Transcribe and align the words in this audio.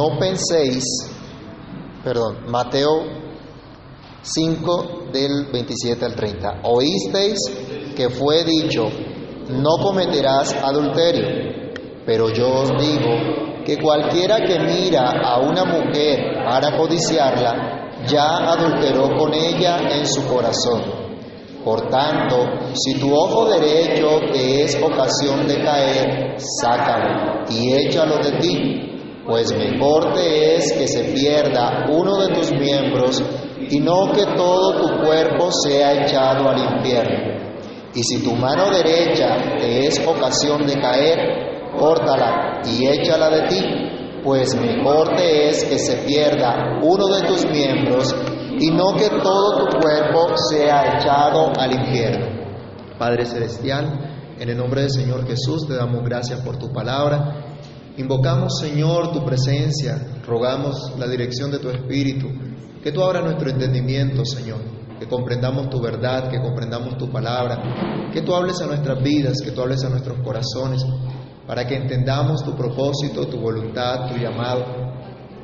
no 0.00 0.18
penséis, 0.18 0.84
perdón, 2.02 2.46
Mateo 2.48 3.02
5 4.22 5.10
del 5.12 5.50
27 5.52 6.04
al 6.06 6.14
30. 6.14 6.60
Oísteis 6.62 7.38
que 7.94 8.08
fue 8.08 8.44
dicho, 8.44 8.88
no 9.50 9.76
cometerás 9.82 10.54
adulterio, 10.54 11.26
pero 12.06 12.30
yo 12.30 12.48
os 12.48 12.70
digo 12.80 13.62
que 13.66 13.76
cualquiera 13.76 14.38
que 14.38 14.58
mira 14.60 15.20
a 15.22 15.38
una 15.40 15.66
mujer 15.66 16.44
para 16.46 16.78
codiciarla, 16.78 18.06
ya 18.06 18.52
adulteró 18.52 19.14
con 19.18 19.34
ella 19.34 19.80
en 19.98 20.06
su 20.06 20.26
corazón. 20.26 20.82
Por 21.62 21.90
tanto, 21.90 22.72
si 22.72 22.98
tu 22.98 23.14
ojo 23.14 23.50
derecho 23.50 24.18
te 24.32 24.64
es 24.64 24.82
ocasión 24.82 25.46
de 25.46 25.62
caer, 25.62 26.36
sácalo 26.38 27.44
y 27.50 27.74
échalo 27.74 28.16
de 28.16 28.32
ti, 28.38 28.89
pues 29.26 29.52
mejor 29.52 30.14
te 30.14 30.56
es 30.56 30.72
que 30.72 30.88
se 30.88 31.04
pierda 31.12 31.86
uno 31.90 32.18
de 32.18 32.34
tus 32.34 32.52
miembros 32.52 33.22
y 33.68 33.78
no 33.78 34.12
que 34.12 34.24
todo 34.36 34.80
tu 34.80 35.04
cuerpo 35.04 35.50
sea 35.52 36.04
echado 36.04 36.48
al 36.48 36.76
infierno. 36.76 37.40
Y 37.94 38.02
si 38.02 38.22
tu 38.22 38.34
mano 38.34 38.70
derecha 38.70 39.58
te 39.58 39.86
es 39.86 40.04
ocasión 40.06 40.66
de 40.66 40.80
caer, 40.80 41.70
córtala 41.78 42.62
y 42.64 42.86
échala 42.86 43.30
de 43.30 43.48
ti, 43.48 43.64
pues 44.24 44.54
mejor 44.54 45.16
te 45.16 45.48
es 45.48 45.64
que 45.64 45.78
se 45.78 45.96
pierda 46.06 46.78
uno 46.82 47.08
de 47.08 47.22
tus 47.26 47.46
miembros 47.46 48.14
y 48.58 48.70
no 48.70 48.94
que 48.96 49.08
todo 49.22 49.66
tu 49.66 49.78
cuerpo 49.78 50.36
sea 50.50 50.98
echado 50.98 51.52
al 51.58 51.72
infierno. 51.72 52.26
Padre 52.98 53.24
Celestial, 53.24 54.34
en 54.38 54.48
el 54.48 54.56
nombre 54.56 54.82
del 54.82 54.90
Señor 54.90 55.26
Jesús 55.26 55.66
te 55.66 55.74
damos 55.74 56.02
gracias 56.04 56.40
por 56.40 56.58
tu 56.58 56.72
palabra. 56.72 57.49
Invocamos, 57.96 58.60
Señor, 58.60 59.12
tu 59.12 59.24
presencia, 59.24 60.20
rogamos 60.26 60.94
la 60.98 61.06
dirección 61.06 61.50
de 61.50 61.58
tu 61.58 61.68
Espíritu, 61.68 62.28
que 62.82 62.92
tú 62.92 63.02
abras 63.02 63.24
nuestro 63.24 63.50
entendimiento, 63.50 64.24
Señor, 64.24 64.60
que 64.98 65.06
comprendamos 65.06 65.68
tu 65.68 65.80
verdad, 65.80 66.30
que 66.30 66.40
comprendamos 66.40 66.96
tu 66.96 67.10
palabra, 67.10 68.10
que 68.12 68.22
tú 68.22 68.34
hables 68.34 68.60
a 68.60 68.66
nuestras 68.66 69.02
vidas, 69.02 69.38
que 69.42 69.50
tú 69.50 69.60
hables 69.60 69.84
a 69.84 69.88
nuestros 69.88 70.18
corazones, 70.22 70.84
para 71.46 71.66
que 71.66 71.74
entendamos 71.74 72.44
tu 72.44 72.54
propósito, 72.54 73.26
tu 73.26 73.38
voluntad, 73.38 74.08
tu 74.08 74.16
llamado, 74.16 74.64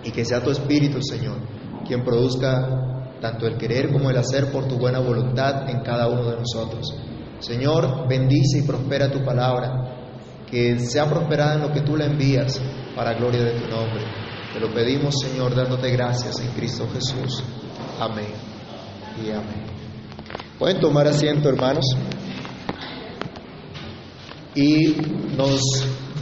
y 0.04 0.10
que 0.12 0.24
sea 0.24 0.42
tu 0.42 0.50
Espíritu, 0.50 1.02
Señor, 1.02 1.38
quien 1.86 2.04
produzca 2.04 3.18
tanto 3.20 3.46
el 3.46 3.56
querer 3.56 3.92
como 3.92 4.08
el 4.10 4.16
hacer 4.16 4.52
por 4.52 4.68
tu 4.68 4.76
buena 4.76 5.00
voluntad 5.00 5.68
en 5.68 5.80
cada 5.80 6.06
uno 6.08 6.30
de 6.30 6.36
nosotros. 6.36 6.94
Señor, 7.40 8.08
bendice 8.08 8.60
y 8.60 8.62
prospera 8.62 9.10
tu 9.10 9.24
palabra, 9.24 9.95
que 10.50 10.78
sea 10.78 11.08
prosperada 11.08 11.54
en 11.54 11.62
lo 11.62 11.72
que 11.72 11.80
tú 11.80 11.96
la 11.96 12.06
envías 12.06 12.60
para 12.94 13.14
gloria 13.14 13.42
de 13.42 13.60
tu 13.60 13.68
nombre. 13.68 14.04
Te 14.52 14.60
lo 14.60 14.72
pedimos, 14.72 15.14
Señor, 15.20 15.54
dándote 15.54 15.90
gracias 15.90 16.40
en 16.40 16.48
Cristo 16.52 16.88
Jesús. 16.92 17.42
Amén 18.00 18.32
y 19.22 19.30
amén. 19.30 19.66
Pueden 20.58 20.80
tomar 20.80 21.06
asiento, 21.06 21.48
hermanos. 21.48 21.84
Y 24.54 24.96
nos 25.36 25.60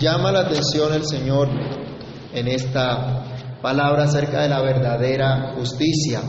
llama 0.00 0.33
la 0.33 0.41
atención 0.41 0.92
el 0.92 1.05
Señor 1.06 1.48
en 2.33 2.48
esta 2.48 3.25
palabra 3.62 4.05
acerca 4.05 4.42
de 4.42 4.48
la 4.48 4.61
verdadera 4.61 5.55
justicia. 5.56 6.20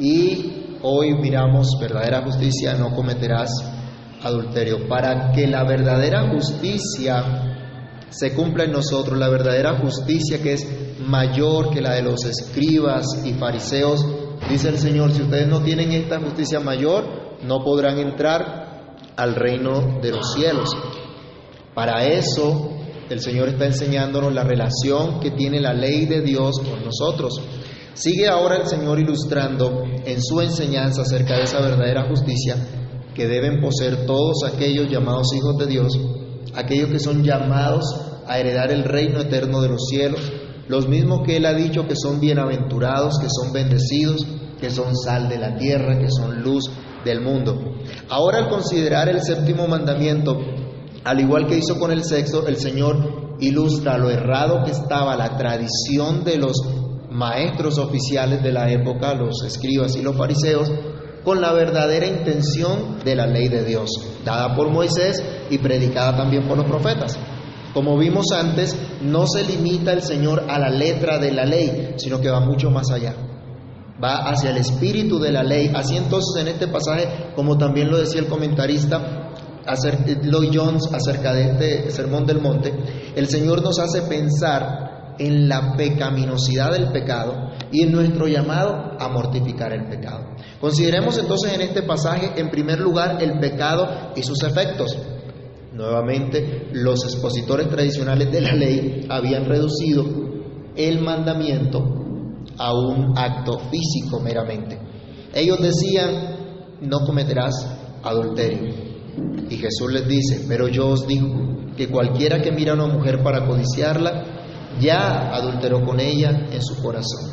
Y 0.00 0.78
hoy 0.82 1.14
miramos 1.14 1.68
verdadera 1.80 2.22
justicia, 2.22 2.74
no 2.74 2.94
cometerás 2.94 3.50
adulterio. 4.22 4.88
Para 4.88 5.32
que 5.32 5.46
la 5.46 5.64
verdadera 5.64 6.28
justicia 6.30 7.56
se 8.10 8.34
cumpla 8.34 8.64
en 8.64 8.72
nosotros, 8.72 9.18
la 9.18 9.28
verdadera 9.28 9.78
justicia 9.78 10.42
que 10.42 10.54
es 10.54 10.66
mayor 11.00 11.70
que 11.70 11.80
la 11.80 11.94
de 11.94 12.02
los 12.02 12.24
escribas 12.24 13.06
y 13.24 13.34
fariseos, 13.34 14.04
dice 14.48 14.68
el 14.68 14.78
Señor, 14.78 15.12
si 15.12 15.22
ustedes 15.22 15.48
no 15.48 15.62
tienen 15.62 15.92
esta 15.92 16.20
justicia 16.20 16.60
mayor, 16.60 17.38
no 17.42 17.62
podrán 17.64 17.98
entrar 17.98 18.96
al 19.16 19.34
reino 19.34 20.00
de 20.00 20.10
los 20.10 20.34
cielos. 20.34 20.70
Para 21.74 22.04
eso 22.06 22.70
el 23.08 23.20
Señor 23.20 23.48
está 23.48 23.66
enseñándonos 23.66 24.34
la 24.34 24.44
relación 24.44 25.20
que 25.20 25.30
tiene 25.30 25.60
la 25.60 25.72
ley 25.72 26.06
de 26.06 26.20
Dios 26.20 26.58
con 26.58 26.84
nosotros. 26.84 27.40
Sigue 27.94 28.28
ahora 28.28 28.56
el 28.56 28.66
Señor 28.66 28.98
ilustrando 28.98 29.84
en 30.04 30.22
su 30.22 30.40
enseñanza 30.40 31.02
acerca 31.02 31.36
de 31.36 31.42
esa 31.42 31.60
verdadera 31.60 32.08
justicia 32.08 32.56
que 33.14 33.26
deben 33.26 33.60
poseer 33.60 34.06
todos 34.06 34.44
aquellos 34.44 34.90
llamados 34.90 35.34
hijos 35.34 35.56
de 35.58 35.66
Dios, 35.66 35.98
aquellos 36.54 36.90
que 36.90 36.98
son 36.98 37.22
llamados 37.22 37.84
a 38.26 38.38
heredar 38.38 38.70
el 38.70 38.84
reino 38.84 39.20
eterno 39.20 39.60
de 39.60 39.68
los 39.68 39.88
cielos, 39.88 40.20
los 40.68 40.88
mismos 40.88 41.22
que 41.26 41.36
Él 41.36 41.46
ha 41.46 41.54
dicho 41.54 41.86
que 41.86 41.96
son 41.96 42.20
bienaventurados, 42.20 43.18
que 43.18 43.28
son 43.28 43.52
bendecidos, 43.52 44.26
que 44.60 44.70
son 44.70 44.96
sal 44.96 45.28
de 45.28 45.38
la 45.38 45.56
tierra, 45.56 45.98
que 45.98 46.10
son 46.10 46.42
luz 46.42 46.70
del 47.04 47.20
mundo. 47.22 47.74
Ahora 48.08 48.38
al 48.38 48.48
considerar 48.48 49.08
el 49.08 49.22
séptimo 49.22 49.66
mandamiento, 49.66 50.38
al 51.04 51.20
igual 51.20 51.46
que 51.46 51.58
hizo 51.58 51.78
con 51.78 51.90
el 51.90 52.04
sexto, 52.04 52.46
el 52.46 52.56
Señor 52.56 53.36
ilustra 53.40 53.96
lo 53.96 54.10
errado 54.10 54.62
que 54.64 54.70
estaba 54.70 55.16
la 55.16 55.36
tradición 55.36 56.24
de 56.24 56.36
los 56.36 56.56
maestros 57.10 57.78
oficiales 57.78 58.42
de 58.42 58.52
la 58.52 58.70
época, 58.70 59.14
los 59.14 59.42
escribas 59.44 59.96
y 59.96 60.02
los 60.02 60.16
fariseos, 60.16 60.70
con 61.24 61.40
la 61.40 61.52
verdadera 61.52 62.06
intención 62.06 62.98
de 63.04 63.14
la 63.14 63.26
ley 63.26 63.48
de 63.48 63.64
Dios, 63.64 63.90
dada 64.24 64.54
por 64.54 64.70
Moisés 64.70 65.22
y 65.50 65.58
predicada 65.58 66.16
también 66.16 66.46
por 66.46 66.56
los 66.56 66.66
profetas. 66.66 67.18
Como 67.74 67.96
vimos 67.96 68.26
antes, 68.32 68.76
no 69.02 69.26
se 69.26 69.44
limita 69.44 69.92
el 69.92 70.02
Señor 70.02 70.44
a 70.48 70.58
la 70.58 70.70
letra 70.70 71.18
de 71.18 71.32
la 71.32 71.44
ley, 71.44 71.94
sino 71.96 72.20
que 72.20 72.30
va 72.30 72.40
mucho 72.40 72.70
más 72.70 72.90
allá. 72.90 73.14
Va 74.02 74.28
hacia 74.28 74.50
el 74.50 74.56
espíritu 74.56 75.18
de 75.18 75.30
la 75.30 75.44
ley. 75.44 75.70
Así 75.74 75.96
entonces 75.96 76.42
en 76.42 76.48
este 76.48 76.66
pasaje, 76.66 77.32
como 77.36 77.58
también 77.58 77.90
lo 77.90 77.98
decía 77.98 78.20
el 78.20 78.26
comentarista 78.26 79.28
Lloyd 80.22 80.50
Jones 80.52 80.88
acerca 80.92 81.32
de 81.32 81.50
este 81.50 81.90
sermón 81.90 82.26
del 82.26 82.40
monte, 82.40 82.72
el 83.14 83.28
Señor 83.28 83.62
nos 83.62 83.78
hace 83.78 84.02
pensar 84.02 84.89
en 85.20 85.50
la 85.50 85.76
pecaminosidad 85.76 86.72
del 86.72 86.90
pecado 86.92 87.50
y 87.70 87.82
en 87.82 87.92
nuestro 87.92 88.26
llamado 88.26 88.96
a 88.98 89.08
mortificar 89.08 89.72
el 89.74 89.84
pecado. 89.84 90.34
Consideremos 90.58 91.18
entonces 91.18 91.52
en 91.52 91.60
este 91.60 91.82
pasaje, 91.82 92.32
en 92.40 92.50
primer 92.50 92.80
lugar, 92.80 93.22
el 93.22 93.38
pecado 93.38 94.12
y 94.16 94.22
sus 94.22 94.42
efectos. 94.42 94.96
Nuevamente, 95.74 96.68
los 96.72 97.04
expositores 97.04 97.68
tradicionales 97.68 98.32
de 98.32 98.40
la 98.40 98.54
ley 98.54 99.06
habían 99.10 99.44
reducido 99.44 100.04
el 100.74 101.00
mandamiento 101.00 101.84
a 102.56 102.74
un 102.74 103.16
acto 103.16 103.58
físico 103.70 104.20
meramente. 104.20 104.78
Ellos 105.34 105.60
decían, 105.60 106.78
no 106.80 107.00
cometerás 107.04 107.54
adulterio. 108.02 108.74
Y 109.50 109.56
Jesús 109.56 109.92
les 109.92 110.08
dice, 110.08 110.46
pero 110.48 110.68
yo 110.68 110.88
os 110.88 111.06
digo 111.06 111.28
que 111.76 111.88
cualquiera 111.88 112.40
que 112.40 112.52
mira 112.52 112.72
a 112.72 112.74
una 112.74 112.86
mujer 112.86 113.22
para 113.22 113.46
codiciarla, 113.46 114.39
ya 114.78 115.34
adulteró 115.34 115.84
con 115.84 115.98
ella 116.00 116.30
en 116.52 116.62
su 116.62 116.82
corazón. 116.82 117.32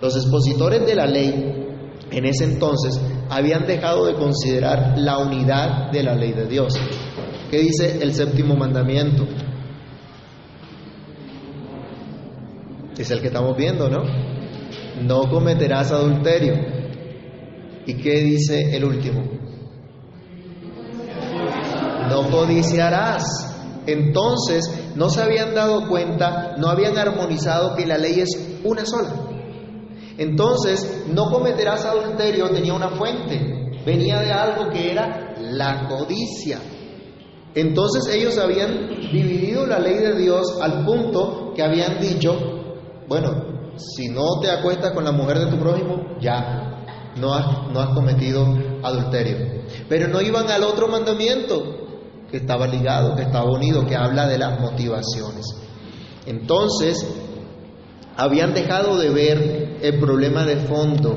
Los 0.00 0.16
expositores 0.16 0.86
de 0.86 0.94
la 0.94 1.06
ley 1.06 1.60
en 2.10 2.24
ese 2.24 2.44
entonces 2.44 3.00
habían 3.28 3.66
dejado 3.66 4.06
de 4.06 4.14
considerar 4.14 4.94
la 4.96 5.18
unidad 5.18 5.90
de 5.92 6.02
la 6.02 6.14
ley 6.14 6.32
de 6.32 6.46
Dios. 6.46 6.74
¿Qué 7.50 7.58
dice 7.58 8.02
el 8.02 8.14
séptimo 8.14 8.56
mandamiento? 8.56 9.26
Es 12.96 13.10
el 13.10 13.20
que 13.20 13.28
estamos 13.28 13.56
viendo, 13.56 13.88
¿no? 13.88 14.02
No 15.02 15.22
cometerás 15.30 15.90
adulterio. 15.90 16.54
¿Y 17.86 17.94
qué 17.94 18.18
dice 18.18 18.76
el 18.76 18.84
último? 18.84 19.22
No 22.10 22.30
codiciarás. 22.30 23.49
Entonces, 23.86 24.70
no 24.94 25.08
se 25.10 25.22
habían 25.22 25.54
dado 25.54 25.88
cuenta, 25.88 26.54
no 26.58 26.68
habían 26.68 26.96
armonizado 26.98 27.74
que 27.74 27.86
la 27.86 27.98
ley 27.98 28.20
es 28.20 28.60
una 28.64 28.84
sola. 28.84 29.12
Entonces, 30.18 31.06
no 31.08 31.30
cometerás 31.30 31.84
adulterio 31.84 32.50
tenía 32.50 32.74
una 32.74 32.90
fuente, 32.90 33.80
venía 33.86 34.20
de 34.20 34.32
algo 34.32 34.68
que 34.70 34.92
era 34.92 35.34
la 35.40 35.88
codicia. 35.88 36.60
Entonces 37.54 38.06
ellos 38.14 38.38
habían 38.38 38.88
dividido 39.10 39.66
la 39.66 39.78
ley 39.78 39.96
de 39.96 40.16
Dios 40.16 40.58
al 40.60 40.84
punto 40.84 41.52
que 41.54 41.62
habían 41.62 42.00
dicho, 42.00 42.36
bueno, 43.08 43.74
si 43.76 44.08
no 44.08 44.40
te 44.40 44.50
acuestas 44.50 44.92
con 44.92 45.04
la 45.04 45.12
mujer 45.12 45.38
de 45.40 45.46
tu 45.46 45.58
prójimo, 45.58 46.16
ya, 46.20 46.84
no 47.16 47.34
has, 47.34 47.72
no 47.72 47.80
has 47.80 47.94
cometido 47.94 48.46
adulterio. 48.82 49.62
Pero 49.88 50.08
no 50.08 50.20
iban 50.20 50.48
al 50.50 50.62
otro 50.62 50.86
mandamiento, 50.86 51.79
que 52.30 52.38
estaba 52.38 52.66
ligado, 52.66 53.16
que 53.16 53.22
estaba 53.22 53.50
unido, 53.50 53.86
que 53.86 53.96
habla 53.96 54.26
de 54.26 54.38
las 54.38 54.60
motivaciones. 54.60 55.46
Entonces, 56.26 57.06
habían 58.16 58.54
dejado 58.54 58.98
de 58.98 59.10
ver 59.10 59.78
el 59.82 59.98
problema 59.98 60.44
de 60.44 60.56
fondo 60.56 61.16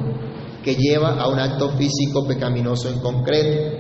que 0.64 0.76
lleva 0.76 1.20
a 1.20 1.28
un 1.28 1.40
acto 1.40 1.70
físico 1.78 2.26
pecaminoso 2.26 2.90
en 2.90 3.00
concreto. 3.00 3.78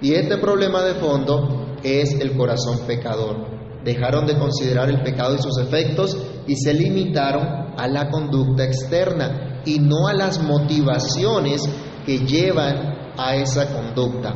Y 0.00 0.14
este 0.14 0.38
problema 0.38 0.82
de 0.82 0.94
fondo 0.94 1.76
es 1.82 2.18
el 2.20 2.36
corazón 2.36 2.80
pecador. 2.86 3.54
dejaron 3.84 4.26
de 4.26 4.36
considerar 4.36 4.90
el 4.90 5.00
pecado 5.02 5.36
y 5.36 5.38
sus 5.38 5.58
efectos 5.58 6.16
y 6.48 6.56
se 6.56 6.74
limitaron 6.74 7.74
a 7.78 7.86
la 7.86 8.10
conducta 8.10 8.64
externa 8.64 9.62
y 9.64 9.78
no 9.78 10.08
a 10.08 10.12
las 10.12 10.42
motivaciones 10.42 11.62
que 12.04 12.18
llevan 12.18 13.12
a 13.16 13.36
esa 13.36 13.72
conducta. 13.72 14.34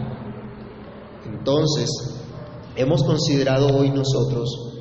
Entonces, 1.26 2.19
¿hemos 2.80 3.04
considerado 3.04 3.68
hoy 3.68 3.90
nosotros 3.90 4.72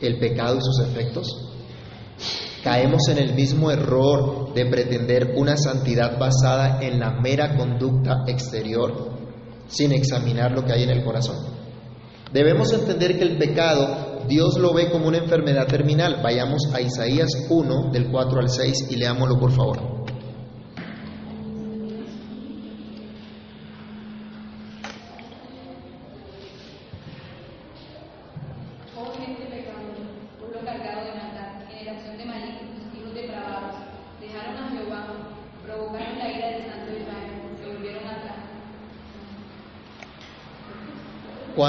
el 0.00 0.18
pecado 0.18 0.56
y 0.56 0.60
sus 0.60 0.80
efectos? 0.80 1.50
Caemos 2.64 3.08
en 3.08 3.18
el 3.18 3.34
mismo 3.34 3.70
error 3.70 4.52
de 4.52 4.66
pretender 4.66 5.34
una 5.36 5.56
santidad 5.56 6.18
basada 6.18 6.80
en 6.82 7.00
la 7.00 7.12
mera 7.12 7.56
conducta 7.56 8.24
exterior 8.26 9.10
sin 9.68 9.92
examinar 9.92 10.52
lo 10.52 10.64
que 10.64 10.72
hay 10.72 10.82
en 10.82 10.90
el 10.90 11.04
corazón. 11.04 11.36
Debemos 12.32 12.72
entender 12.72 13.16
que 13.18 13.24
el 13.24 13.38
pecado 13.38 14.10
Dios 14.28 14.58
lo 14.58 14.74
ve 14.74 14.90
como 14.90 15.08
una 15.08 15.18
enfermedad 15.18 15.66
terminal. 15.66 16.20
Vayamos 16.22 16.62
a 16.72 16.80
Isaías 16.80 17.30
1 17.48 17.90
del 17.92 18.10
4 18.10 18.40
al 18.40 18.48
6 18.48 18.88
y 18.90 18.96
leámoslo 18.96 19.38
por 19.38 19.52
favor. 19.52 20.09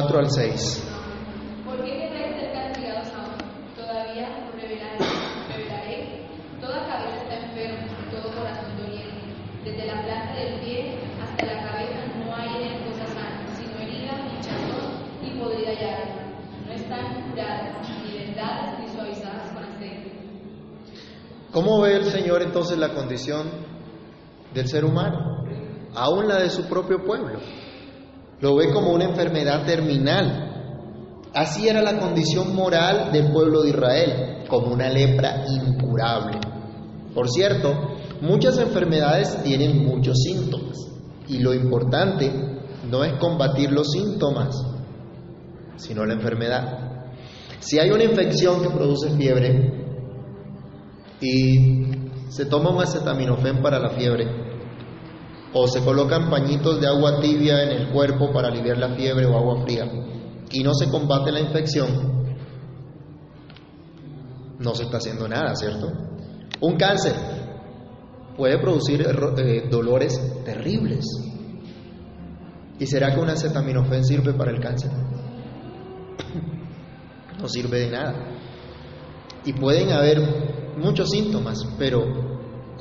Al 0.10 0.30
6. 0.30 0.84
¿Por 1.64 1.78
qué 1.84 1.92
queréis 1.92 2.36
ser 2.36 2.52
castigados 2.54 3.08
aún? 3.14 3.38
Todavía 3.76 4.30
os 4.48 4.56
revelaré. 4.60 5.02
Toda 6.60 6.88
cabeza 6.88 7.18
está 7.22 7.36
enferma, 7.38 7.88
todo 8.10 8.34
corazón 8.36 8.78
doliente. 8.78 9.34
Desde 9.64 9.86
la 9.86 10.02
planta 10.02 10.34
del 10.34 10.60
pie 10.60 10.98
hasta 11.22 11.46
la 11.46 11.70
cabeza 11.70 12.00
no 12.18 12.36
hay 12.36 12.50
en 12.50 12.68
él 12.68 12.86
cosa 12.86 13.06
sana, 13.14 13.46
sino 13.56 13.78
herida, 13.78 14.14
hinchazón 14.34 15.06
y 15.22 15.40
podrida 15.40 15.74
llaga. 15.74 16.34
No 16.66 16.74
están 16.74 17.30
curadas, 17.30 17.90
ni 18.04 18.18
vendadas, 18.18 18.80
ni 18.80 18.88
suavizadas 18.88 19.52
con 19.54 19.64
aceite. 19.64 20.12
¿Cómo 21.52 21.82
ve 21.82 21.96
el 21.96 22.06
Señor 22.06 22.42
entonces 22.42 22.78
la 22.78 22.94
condición 22.94 23.52
del 24.54 24.68
ser 24.68 24.84
humano? 24.84 25.46
Aún 25.94 26.28
la 26.28 26.42
de 26.42 26.50
su 26.50 26.68
propio 26.68 27.04
pueblo. 27.04 27.40
Lo 28.42 28.56
ve 28.56 28.72
como 28.74 28.92
una 28.92 29.06
enfermedad 29.06 29.66
terminal. 29.66 30.50
Así 31.34 31.70
era 31.70 31.82
la 31.82 32.00
condición 32.00 32.56
moral 32.56 33.12
del 33.12 33.32
pueblo 33.32 33.62
de 33.62 33.70
Israel, 33.70 34.44
como 34.50 34.74
una 34.74 34.90
lepra 34.90 35.46
incurable. 35.48 36.40
Por 37.14 37.30
cierto, 37.30 37.74
muchas 38.22 38.58
enfermedades 38.58 39.42
tienen 39.44 39.86
muchos 39.86 40.18
síntomas 40.18 40.78
y 41.28 41.40
lo 41.40 41.54
importante 41.54 42.32
no 42.90 43.04
es 43.04 43.14
combatir 43.14 43.72
los 43.72 43.92
síntomas, 43.92 44.56
sino 45.78 46.06
la 46.06 46.14
enfermedad. 46.14 47.06
Si 47.60 47.80
hay 47.80 47.92
una 47.92 48.04
infección 48.04 48.62
que 48.62 48.70
produce 48.70 49.12
fiebre 49.12 49.86
y 51.22 51.86
se 52.30 52.46
toma 52.46 52.72
un 52.72 52.82
acetaminofén 52.82 53.62
para 53.62 53.80
la 53.80 53.92
fiebre, 53.92 54.51
o 55.54 55.68
se 55.68 55.84
colocan 55.84 56.30
pañitos 56.30 56.80
de 56.80 56.88
agua 56.88 57.20
tibia 57.20 57.64
en 57.64 57.70
el 57.70 57.90
cuerpo 57.92 58.32
para 58.32 58.48
aliviar 58.48 58.78
la 58.78 58.96
fiebre 58.96 59.26
o 59.26 59.38
agua 59.38 59.64
fría 59.64 59.86
y 60.52 60.64
no 60.64 60.74
se 60.74 60.90
combate 60.90 61.32
la 61.32 61.40
infección, 61.40 62.26
no 64.60 64.76
se 64.76 64.84
está 64.84 64.98
haciendo 64.98 65.28
nada, 65.28 65.56
¿cierto? 65.56 65.92
Un 66.60 66.76
cáncer 66.76 67.14
puede 68.38 68.60
producir 68.60 69.02
eh, 69.02 69.68
dolores 69.70 70.44
terribles. 70.46 71.06
¿Y 72.80 72.86
será 72.86 73.14
que 73.14 73.20
un 73.20 73.30
acetaminofén 73.30 74.04
sirve 74.04 74.34
para 74.34 74.52
el 74.52 74.60
cáncer? 74.60 74.92
No 77.40 77.48
sirve 77.48 77.80
de 77.80 77.92
nada. 77.92 78.14
Y 79.46 79.54
pueden 79.54 79.92
haber 79.92 80.20
muchos 80.78 81.10
síntomas, 81.10 81.64
pero 81.78 82.31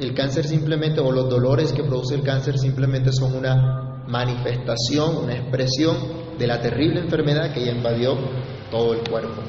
el 0.01 0.15
cáncer 0.15 0.47
simplemente, 0.47 1.01
o 1.01 1.13
los 1.13 1.29
dolores 1.29 1.73
que 1.73 1.85
produce 1.85 2.15
el 2.15 2.23
cáncer 2.23 2.59
simplemente 2.59 3.13
son 3.13 3.37
una 3.37 4.05
manifestación, 4.09 5.17
una 5.25 5.35
expresión 5.37 5.97
de 6.39 6.47
la 6.47 6.61
terrible 6.61 7.01
enfermedad 7.01 7.53
que 7.53 7.65
ya 7.65 7.73
invadió 7.73 8.17
todo 8.71 8.95
el 8.95 9.09
cuerpo. 9.09 9.43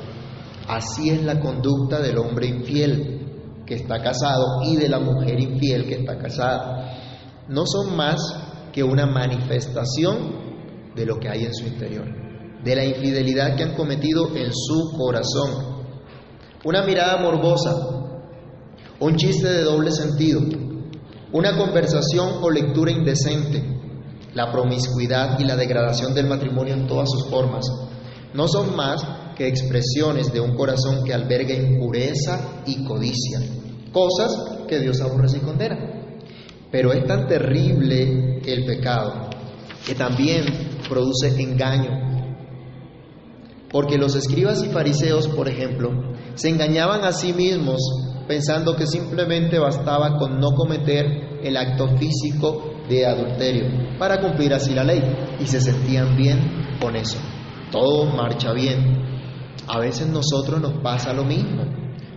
Así 0.68 1.10
es 1.10 1.24
la 1.24 1.40
conducta 1.40 2.00
del 2.02 2.18
hombre 2.18 2.48
infiel 2.48 3.64
que 3.66 3.76
está 3.76 4.02
casado 4.02 4.62
y 4.64 4.76
de 4.76 4.90
la 4.90 5.00
mujer 5.00 5.40
infiel 5.40 5.86
que 5.86 5.96
está 5.96 6.18
casada. 6.18 6.98
No 7.48 7.64
son 7.66 7.96
más 7.96 8.20
que 8.74 8.84
una 8.84 9.06
manifestación 9.06 10.92
de 10.96 11.06
lo 11.06 11.18
que 11.18 11.30
hay 11.30 11.46
en 11.46 11.54
su 11.54 11.66
interior, 11.66 12.06
de 12.64 12.76
la 12.76 12.84
infidelidad 12.84 13.56
que 13.56 13.64
han 13.64 13.76
cometido 13.76 14.36
en 14.36 14.52
su 14.54 14.98
corazón. 14.98 15.82
Una 16.64 16.84
mirada 16.84 17.22
morbosa, 17.22 18.01
un 19.02 19.16
chiste 19.16 19.48
de 19.48 19.64
doble 19.64 19.92
sentido, 19.92 20.42
una 21.34 21.58
conversación 21.58 22.36
o 22.40 22.52
lectura 22.52 22.92
indecente, 22.92 23.64
la 24.36 24.52
promiscuidad 24.52 25.40
y 25.40 25.44
la 25.44 25.56
degradación 25.56 26.14
del 26.14 26.28
matrimonio 26.28 26.76
en 26.76 26.86
todas 26.86 27.10
sus 27.10 27.28
formas, 27.28 27.66
no 28.36 28.48
son 28.48 28.76
más 28.76 29.04
que 29.36 29.48
expresiones 29.48 30.32
de 30.32 30.40
un 30.40 30.56
corazón 30.56 31.04
que 31.04 31.16
alberga 31.16 31.56
impureza 31.56 32.62
y 32.68 32.86
codicia, 32.86 33.40
cosas 33.92 34.32
que 34.68 34.80
Dios 34.80 35.02
aborrece 35.02 35.38
y 35.38 35.42
condena. 35.42 35.80
Pero 36.72 36.94
es 36.94 37.04
tan 37.08 37.28
terrible 37.28 38.40
el 38.46 38.66
pecado 38.66 39.32
que 39.84 39.96
también 39.96 40.46
produce 40.88 41.28
engaño. 41.42 41.90
Porque 43.72 43.98
los 43.98 44.16
escribas 44.16 44.64
y 44.64 44.68
fariseos, 44.68 45.28
por 45.28 45.50
ejemplo, 45.50 45.90
se 46.36 46.50
engañaban 46.50 47.04
a 47.04 47.12
sí 47.12 47.34
mismos 47.34 47.80
pensando 48.28 48.76
que 48.76 48.88
simplemente 48.88 49.60
bastaba 49.60 50.18
con 50.18 50.40
no 50.40 50.52
cometer 50.52 51.40
el 51.44 51.58
acto 51.58 51.88
físico 51.98 52.82
de 52.88 53.06
adulterio 53.06 53.98
para 53.98 54.20
cumplir 54.20 54.54
así 54.54 54.74
la 54.74 54.84
ley 54.84 55.02
y 55.40 55.46
se 55.46 55.60
sentían 55.60 56.16
bien 56.16 56.78
con 56.80 56.96
eso. 56.96 57.18
Todo 57.72 58.06
marcha 58.06 58.54
bien. 58.54 59.10
A 59.68 59.80
veces 59.80 60.08
nosotros 60.08 60.62
nos 60.62 60.82
pasa 60.82 61.14
lo 61.14 61.24
mismo. 61.24 61.64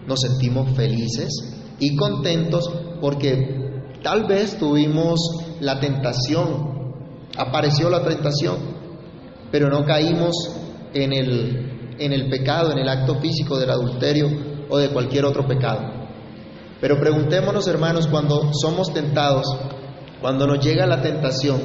Nos 0.06 0.20
sentimos 0.20 0.70
felices 0.76 1.30
y 1.78 1.96
contentos 1.96 2.70
porque 3.00 3.90
tal 4.02 4.26
vez 4.26 4.58
tuvimos 4.58 5.20
la 5.60 5.80
tentación, 5.80 6.94
apareció 7.36 7.88
la 7.88 8.04
tentación, 8.04 8.56
pero 9.50 9.68
no 9.68 9.84
caímos 9.84 10.34
en 10.92 11.12
el, 11.12 11.96
en 11.98 12.12
el 12.12 12.28
pecado, 12.28 12.72
en 12.72 12.78
el 12.78 12.88
acto 12.88 13.16
físico 13.20 13.58
del 13.58 13.70
adulterio 13.70 14.53
o 14.68 14.78
de 14.78 14.90
cualquier 14.90 15.24
otro 15.24 15.46
pecado. 15.46 16.04
Pero 16.80 16.98
preguntémonos, 16.98 17.66
hermanos, 17.66 18.06
cuando 18.08 18.52
somos 18.52 18.92
tentados, 18.92 19.46
cuando 20.20 20.46
nos 20.46 20.64
llega 20.64 20.86
la 20.86 21.00
tentación, 21.00 21.60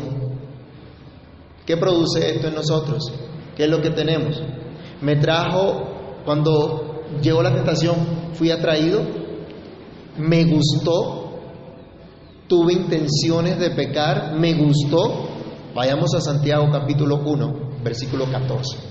¿qué 1.65 1.77
produce 1.77 2.35
esto 2.35 2.47
en 2.47 2.55
nosotros? 2.55 3.11
¿Qué 3.55 3.65
es 3.65 3.69
lo 3.69 3.81
que 3.81 3.89
tenemos? 3.89 4.41
Me 5.01 5.15
trajo, 5.17 6.21
cuando 6.25 7.03
llegó 7.21 7.41
la 7.41 7.53
tentación, 7.53 7.95
fui 8.33 8.51
atraído, 8.51 9.01
me 10.17 10.45
gustó, 10.45 11.39
tuve 12.47 12.73
intenciones 12.73 13.59
de 13.59 13.71
pecar, 13.71 14.33
me 14.37 14.53
gustó. 14.53 15.27
Vayamos 15.75 16.13
a 16.15 16.21
Santiago 16.21 16.69
capítulo 16.71 17.17
1, 17.23 17.81
versículo 17.83 18.25
14. 18.25 18.88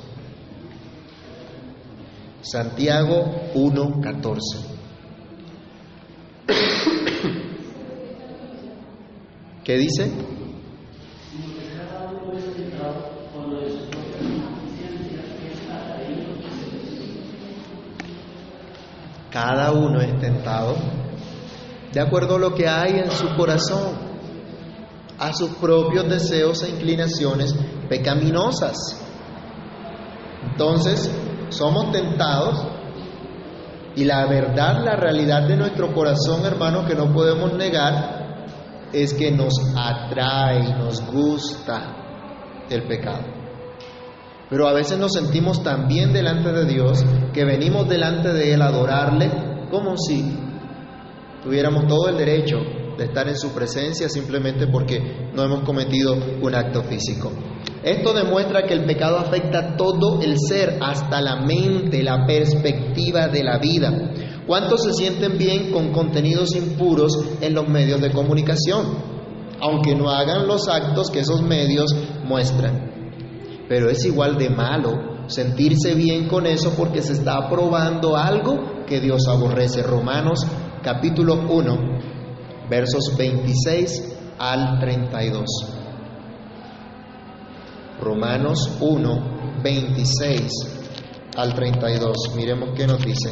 Santiago 2.40 3.50
1, 3.54 4.00
14. 4.00 4.58
¿Qué 9.64 9.76
dice? 9.76 10.10
Cada 19.30 19.72
uno 19.72 20.00
es 20.00 20.18
tentado 20.18 20.76
de 21.92 22.00
acuerdo 22.00 22.36
a 22.36 22.38
lo 22.38 22.54
que 22.54 22.66
hay 22.66 22.98
en 22.98 23.10
su 23.10 23.34
corazón, 23.36 23.96
a 25.18 25.32
sus 25.32 25.50
propios 25.56 26.08
deseos 26.08 26.62
e 26.62 26.70
inclinaciones 26.70 27.54
pecaminosas. 27.88 28.76
Entonces, 30.50 31.10
somos 31.50 31.92
tentados 31.92 32.66
y 33.96 34.04
la 34.04 34.26
verdad, 34.26 34.84
la 34.84 34.96
realidad 34.96 35.48
de 35.48 35.56
nuestro 35.56 35.92
corazón, 35.92 36.44
hermano, 36.44 36.86
que 36.86 36.94
no 36.94 37.12
podemos 37.12 37.52
negar, 37.54 38.18
es 38.92 39.12
que 39.14 39.32
nos 39.32 39.54
atrae, 39.76 40.78
nos 40.78 41.04
gusta 41.10 41.96
el 42.70 42.86
pecado. 42.86 43.24
Pero 44.48 44.66
a 44.66 44.72
veces 44.72 44.98
nos 44.98 45.12
sentimos 45.12 45.62
tan 45.62 45.88
bien 45.88 46.12
delante 46.12 46.52
de 46.52 46.64
Dios 46.64 47.04
que 47.32 47.44
venimos 47.44 47.88
delante 47.88 48.32
de 48.32 48.54
Él 48.54 48.62
a 48.62 48.68
adorarle 48.68 49.30
como 49.70 49.96
si 49.96 50.24
tuviéramos 51.42 51.86
todo 51.86 52.08
el 52.08 52.16
derecho 52.16 52.56
de 52.96 53.04
estar 53.04 53.28
en 53.28 53.36
su 53.36 53.52
presencia 53.52 54.08
simplemente 54.08 54.66
porque 54.66 55.30
no 55.34 55.44
hemos 55.44 55.60
cometido 55.60 56.16
un 56.40 56.54
acto 56.54 56.82
físico. 56.82 57.30
Esto 57.82 58.12
demuestra 58.12 58.64
que 58.64 58.74
el 58.74 58.84
pecado 58.84 59.18
afecta 59.18 59.76
todo 59.76 60.20
el 60.20 60.36
ser, 60.38 60.78
hasta 60.80 61.20
la 61.20 61.36
mente, 61.36 62.02
la 62.02 62.26
perspectiva 62.26 63.28
de 63.28 63.44
la 63.44 63.58
vida. 63.58 63.92
¿Cuántos 64.46 64.82
se 64.82 64.94
sienten 64.94 65.38
bien 65.38 65.70
con 65.70 65.92
contenidos 65.92 66.56
impuros 66.56 67.16
en 67.40 67.54
los 67.54 67.68
medios 67.68 68.00
de 68.00 68.10
comunicación? 68.10 69.18
Aunque 69.60 69.94
no 69.94 70.10
hagan 70.10 70.48
los 70.48 70.68
actos 70.68 71.10
que 71.10 71.20
esos 71.20 71.42
medios 71.42 71.94
muestran. 72.24 72.90
Pero 73.68 73.90
es 73.90 74.04
igual 74.04 74.38
de 74.38 74.50
malo 74.50 75.18
sentirse 75.28 75.94
bien 75.94 76.26
con 76.26 76.46
eso 76.46 76.72
porque 76.76 77.02
se 77.02 77.12
está 77.12 77.36
aprobando 77.36 78.16
algo 78.16 78.84
que 78.86 79.00
Dios 79.00 79.28
aborrece. 79.28 79.82
Romanos 79.82 80.40
capítulo 80.82 81.34
1, 81.48 81.78
versos 82.68 83.14
26 83.16 84.16
al 84.38 84.80
32. 84.80 85.77
Romanos 88.00 88.70
1, 88.80 89.60
26 89.62 90.52
al 91.36 91.54
32. 91.54 92.16
Miremos 92.36 92.70
qué 92.76 92.86
nos 92.86 93.04
dice. 93.04 93.30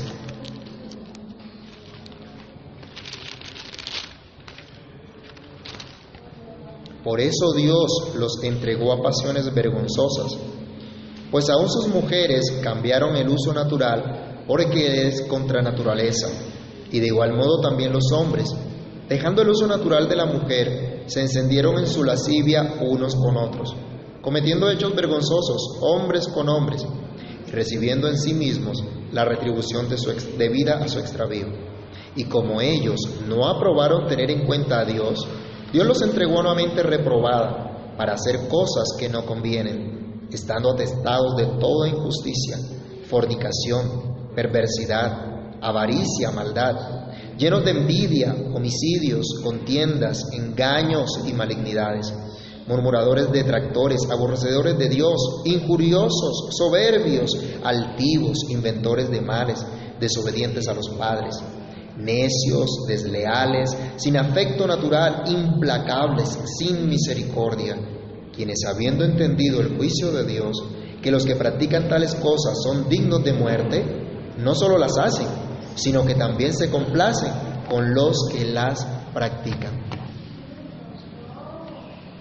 Por 7.07 7.21
eso 7.21 7.53
Dios 7.53 8.15
los 8.17 8.43
entregó 8.43 8.93
a 8.93 9.01
pasiones 9.01 9.55
vergonzosas, 9.55 10.37
pues 11.31 11.49
aún 11.49 11.69
sus 11.69 11.87
mujeres 11.87 12.61
cambiaron 12.65 13.15
el 13.15 13.29
uso 13.29 13.53
natural 13.55 14.43
porque 14.45 15.07
es 15.07 15.23
contra 15.23 15.63
naturaleza, 15.63 16.27
y 16.91 16.99
de 16.99 17.07
igual 17.07 17.35
modo 17.35 17.61
también 17.61 17.93
los 17.93 18.11
hombres, 18.13 18.53
dejando 19.09 19.43
el 19.43 19.51
uso 19.51 19.69
natural 19.69 20.09
de 20.09 20.17
la 20.17 20.27
mujer, 20.27 21.05
se 21.07 21.21
encendieron 21.21 21.79
en 21.79 21.87
su 21.87 22.03
lascivia 22.03 22.75
unos 22.81 23.15
con 23.15 23.37
otros, 23.37 23.77
cometiendo 24.27 24.69
hechos 24.69 24.93
vergonzosos, 24.93 25.79
hombres 25.83 26.27
con 26.27 26.49
hombres, 26.49 26.85
recibiendo 27.53 28.09
en 28.09 28.19
sí 28.19 28.35
mismos 28.35 28.83
la 29.13 29.25
retribución 29.25 29.89
de 29.89 29.97
su 29.97 30.11
debida 30.37 30.79
a 30.79 30.89
su 30.89 30.99
extravío. 30.99 31.47
Y 32.17 32.25
como 32.25 32.61
ellos 32.61 32.99
no 33.29 33.47
aprobaron 33.47 34.09
tener 34.09 34.33
en 34.33 34.45
cuenta 34.45 34.81
a 34.81 34.85
Dios, 34.85 35.25
Dios 35.73 35.87
los 35.87 36.03
entregó 36.03 36.39
a 36.39 36.41
una 36.41 36.55
mente 36.57 36.83
reprobada 36.83 37.95
para 37.97 38.15
hacer 38.15 38.49
cosas 38.49 38.97
que 38.99 39.09
no 39.09 39.25
convienen, 39.25 40.27
estando 40.33 40.73
atestados 40.73 41.37
de 41.37 41.47
toda 41.61 41.89
injusticia, 41.89 42.59
fornicación, 43.09 44.33
perversidad, 44.35 45.61
avaricia, 45.63 46.33
maldad, 46.33 46.75
llenos 47.39 47.65
de 47.65 47.71
envidia, 47.71 48.35
homicidios, 48.53 49.25
contiendas, 49.45 50.25
engaños 50.33 51.11
y 51.25 51.33
malignidades, 51.33 52.13
murmuradores, 52.67 53.31
detractores, 53.31 54.01
aborrecedores 54.11 54.77
de 54.79 54.89
Dios, 54.89 55.43
injuriosos, 55.45 56.49
soberbios, 56.51 57.31
altivos, 57.63 58.39
inventores 58.51 59.11
de 59.11 59.21
males, 59.21 59.65
desobedientes 60.01 60.69
a 60.69 60.75
los 60.75 60.89
padres 60.91 61.37
necios, 61.97 62.87
desleales, 62.87 63.77
sin 63.97 64.17
afecto 64.17 64.67
natural, 64.67 65.25
implacables, 65.27 66.39
sin 66.59 66.89
misericordia, 66.89 67.77
quienes 68.35 68.59
habiendo 68.67 69.05
entendido 69.05 69.61
el 69.61 69.77
juicio 69.77 70.13
de 70.13 70.25
Dios, 70.25 70.57
que 71.03 71.11
los 71.11 71.25
que 71.25 71.37
practican 71.37 71.89
tales 71.89 72.15
cosas 72.15 72.59
son 72.63 72.89
dignos 72.89 73.25
de 73.25 73.33
muerte, 73.33 73.85
no 74.39 74.55
solo 74.55 74.79
las 74.79 74.99
hacen, 74.99 75.27
sino 75.75 76.05
que 76.05 76.15
también 76.15 76.55
se 76.55 76.71
complacen 76.71 77.33
con 77.69 77.95
los 77.95 78.17
que 78.31 78.45
las 78.45 78.87
practican. 79.13 79.96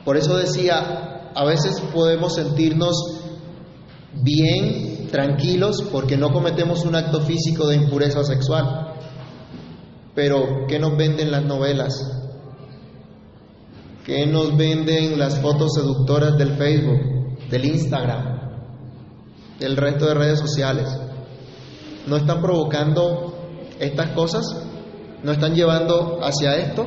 Por 0.06 0.18
eso 0.18 0.38
decía, 0.38 1.32
a 1.34 1.44
veces 1.44 1.82
podemos 1.94 2.36
sentirnos 2.36 2.96
bien, 4.14 5.08
tranquilos, 5.12 5.84
porque 5.92 6.16
no 6.16 6.32
cometemos 6.32 6.86
un 6.86 6.96
acto 6.96 7.22
físico 7.22 7.68
de 7.68 7.78
impureza 7.78 8.24
sexual. 8.24 8.94
Pero, 10.14 10.66
¿qué 10.68 10.80
nos 10.80 10.96
venden 10.96 11.32
las 11.32 11.44
novelas? 11.44 11.94
¿Qué 14.06 14.28
nos 14.28 14.56
venden 14.56 15.18
las 15.18 15.40
fotos 15.42 15.74
seductoras 15.74 16.38
del 16.38 16.56
Facebook, 16.56 17.50
del 17.50 17.66
Instagram, 17.66 18.40
del 19.60 19.76
resto 19.76 20.06
de 20.06 20.14
redes 20.14 20.40
sociales? 20.40 20.88
¿No 22.06 22.18
están 22.18 22.40
provocando 22.42 23.36
estas 23.80 24.12
cosas? 24.12 24.46
¿No 25.24 25.32
están 25.32 25.56
llevando 25.56 26.20
hacia 26.22 26.56
esto? 26.58 26.86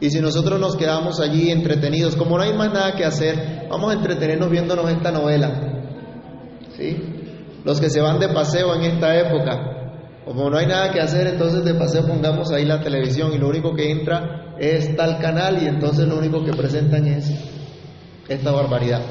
Y 0.00 0.08
si 0.10 0.20
nosotros 0.20 0.58
nos 0.58 0.76
quedamos 0.76 1.20
allí 1.20 1.50
entretenidos, 1.50 2.16
como 2.16 2.38
no 2.38 2.42
hay 2.42 2.54
más 2.54 2.72
nada 2.72 2.94
que 2.94 3.04
hacer, 3.04 3.66
vamos 3.68 3.90
a 3.90 3.98
entretenernos 3.98 4.50
viéndonos 4.50 4.90
esta 4.90 5.12
novela. 5.12 5.50
¿Sí? 6.76 6.96
Los 7.64 7.80
que 7.80 7.90
se 7.90 8.00
van 8.00 8.18
de 8.18 8.28
paseo 8.30 8.74
en 8.74 8.82
esta 8.82 9.14
época, 9.18 10.22
como 10.24 10.48
no 10.48 10.56
hay 10.56 10.66
nada 10.66 10.90
que 10.90 11.00
hacer, 11.00 11.26
entonces 11.26 11.64
de 11.64 11.74
paseo 11.74 12.06
pongamos 12.06 12.50
ahí 12.50 12.64
la 12.64 12.80
televisión 12.80 13.34
y 13.34 13.38
lo 13.38 13.48
único 13.48 13.74
que 13.74 13.90
entra 13.90 14.54
es 14.58 14.96
tal 14.96 15.18
canal 15.18 15.62
y 15.62 15.66
entonces 15.66 16.08
lo 16.08 16.16
único 16.16 16.42
que 16.44 16.52
presentan 16.52 17.06
es 17.06 17.30
esta 18.26 18.52
barbaridad. 18.52 19.02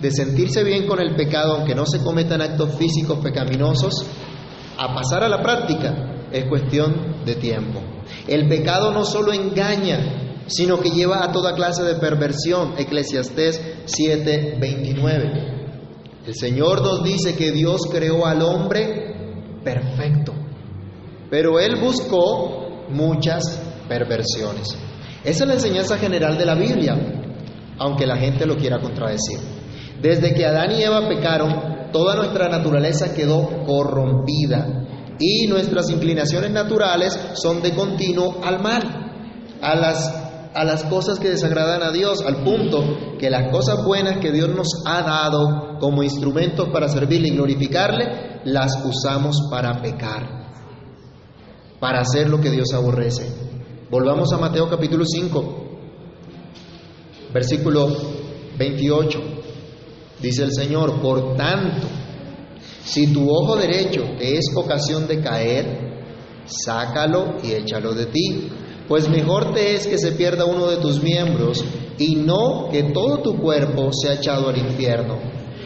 De 0.00 0.10
sentirse 0.10 0.64
bien 0.64 0.86
con 0.86 1.00
el 1.00 1.14
pecado, 1.14 1.56
aunque 1.56 1.74
no 1.74 1.84
se 1.84 1.98
cometan 2.02 2.40
actos 2.40 2.74
físicos 2.76 3.18
pecaminosos, 3.18 4.06
a 4.78 4.94
pasar 4.94 5.24
a 5.24 5.28
la 5.28 5.42
práctica 5.42 6.17
es 6.32 6.44
cuestión 6.46 7.24
de 7.24 7.34
tiempo. 7.36 7.80
El 8.26 8.48
pecado 8.48 8.92
no 8.92 9.04
solo 9.04 9.32
engaña, 9.32 10.44
sino 10.46 10.80
que 10.80 10.90
lleva 10.90 11.24
a 11.24 11.32
toda 11.32 11.54
clase 11.54 11.82
de 11.82 11.96
perversión. 11.96 12.74
Eclesiastés 12.78 13.60
7:29. 13.86 15.56
El 16.26 16.34
Señor 16.34 16.82
nos 16.82 17.04
dice 17.04 17.34
que 17.34 17.52
Dios 17.52 17.82
creó 17.90 18.26
al 18.26 18.42
hombre 18.42 19.60
perfecto, 19.64 20.34
pero 21.30 21.58
Él 21.58 21.76
buscó 21.80 22.84
muchas 22.90 23.62
perversiones. 23.88 24.76
Esa 25.24 25.44
es 25.44 25.48
la 25.48 25.54
enseñanza 25.54 25.98
general 25.98 26.36
de 26.38 26.46
la 26.46 26.54
Biblia, 26.54 26.96
aunque 27.78 28.06
la 28.06 28.16
gente 28.16 28.46
lo 28.46 28.56
quiera 28.56 28.78
contradecir. 28.80 29.38
Desde 30.00 30.32
que 30.34 30.46
Adán 30.46 30.72
y 30.72 30.82
Eva 30.82 31.08
pecaron, 31.08 31.90
toda 31.92 32.14
nuestra 32.14 32.48
naturaleza 32.48 33.14
quedó 33.14 33.64
corrompida 33.64 34.87
y 35.18 35.46
nuestras 35.46 35.90
inclinaciones 35.90 36.50
naturales 36.50 37.18
son 37.34 37.62
de 37.62 37.74
continuo 37.74 38.40
al 38.42 38.60
mal, 38.60 38.82
a 39.60 39.74
las 39.74 40.28
a 40.54 40.64
las 40.64 40.84
cosas 40.84 41.20
que 41.20 41.28
desagradan 41.28 41.82
a 41.82 41.92
Dios, 41.92 42.22
al 42.26 42.42
punto 42.42 43.16
que 43.18 43.30
las 43.30 43.52
cosas 43.52 43.84
buenas 43.84 44.18
que 44.18 44.32
Dios 44.32 44.48
nos 44.48 44.82
ha 44.86 45.02
dado 45.02 45.78
como 45.78 46.02
instrumentos 46.02 46.68
para 46.72 46.88
servirle 46.88 47.28
y 47.28 47.32
glorificarle, 47.32 48.40
las 48.44 48.72
usamos 48.84 49.36
para 49.50 49.80
pecar, 49.80 50.48
para 51.78 52.00
hacer 52.00 52.28
lo 52.28 52.40
que 52.40 52.50
Dios 52.50 52.72
aborrece. 52.74 53.30
Volvamos 53.90 54.32
a 54.32 54.38
Mateo 54.38 54.68
capítulo 54.68 55.04
5, 55.06 55.54
versículo 57.32 57.88
28. 58.58 59.20
Dice 60.20 60.42
el 60.42 60.52
Señor, 60.52 61.00
por 61.00 61.36
tanto, 61.36 61.86
si 62.88 63.12
tu 63.12 63.30
ojo 63.30 63.56
derecho 63.56 64.02
te 64.18 64.36
es 64.36 64.46
ocasión 64.54 65.06
de 65.06 65.20
caer, 65.20 65.88
sácalo 66.46 67.36
y 67.42 67.52
échalo 67.52 67.94
de 67.94 68.06
ti 68.06 68.50
pues 68.88 69.06
mejor 69.10 69.52
te 69.52 69.74
es 69.74 69.86
que 69.86 69.98
se 69.98 70.12
pierda 70.12 70.46
uno 70.46 70.66
de 70.66 70.78
tus 70.78 71.02
miembros 71.02 71.62
y 71.98 72.16
no 72.16 72.70
que 72.72 72.84
todo 72.84 73.18
tu 73.18 73.36
cuerpo 73.36 73.90
sea 73.92 74.14
echado 74.14 74.48
al 74.48 74.56
infierno. 74.56 75.18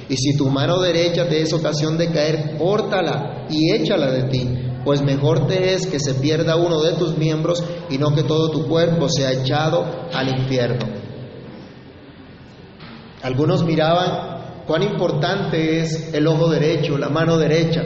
Y 0.09 0.17
si 0.17 0.37
tu 0.37 0.49
mano 0.49 0.81
derecha 0.81 1.29
te 1.29 1.41
es 1.41 1.53
ocasión 1.53 1.97
de 1.97 2.11
caer, 2.11 2.57
córtala 2.59 3.47
y 3.49 3.73
échala 3.73 4.11
de 4.11 4.25
ti, 4.25 4.49
pues 4.85 5.03
mejor 5.03 5.47
te 5.47 5.75
es 5.75 5.87
que 5.87 6.01
se 6.01 6.15
pierda 6.15 6.57
uno 6.57 6.83
de 6.83 6.95
tus 6.95 7.17
miembros 7.17 7.63
y 7.89 7.99
no 7.99 8.13
que 8.13 8.25
todo 8.25 8.51
tu 8.51 8.67
cuerpo 8.67 9.09
sea 9.09 9.33
echado 9.33 9.87
al 10.13 10.29
infierno. 10.29 10.87
Algunos 13.23 13.63
miraban 13.63 14.32
cuán 14.67 14.83
importante 14.83 15.81
es 15.81 16.13
el 16.15 16.27
ojo 16.27 16.49
derecho, 16.49 16.99
la 16.99 17.09
mano 17.09 17.37
derecha. 17.37 17.83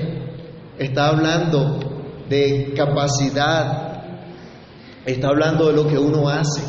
Está 0.78 1.08
hablando 1.08 1.78
de 2.28 2.74
capacidad 2.76 3.86
Está 5.06 5.28
hablando 5.28 5.68
de 5.68 5.72
lo 5.72 5.86
que 5.86 5.96
uno 5.96 6.28
hace, 6.28 6.62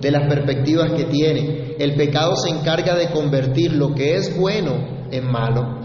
de 0.00 0.10
las 0.12 0.28
perspectivas 0.28 0.92
que 0.92 1.06
tiene. 1.06 1.74
El 1.80 1.96
pecado 1.96 2.36
se 2.36 2.48
encarga 2.48 2.94
de 2.94 3.10
convertir 3.10 3.72
lo 3.72 3.92
que 3.92 4.14
es 4.14 4.38
bueno 4.38 5.08
en 5.10 5.26
malo. 5.26 5.80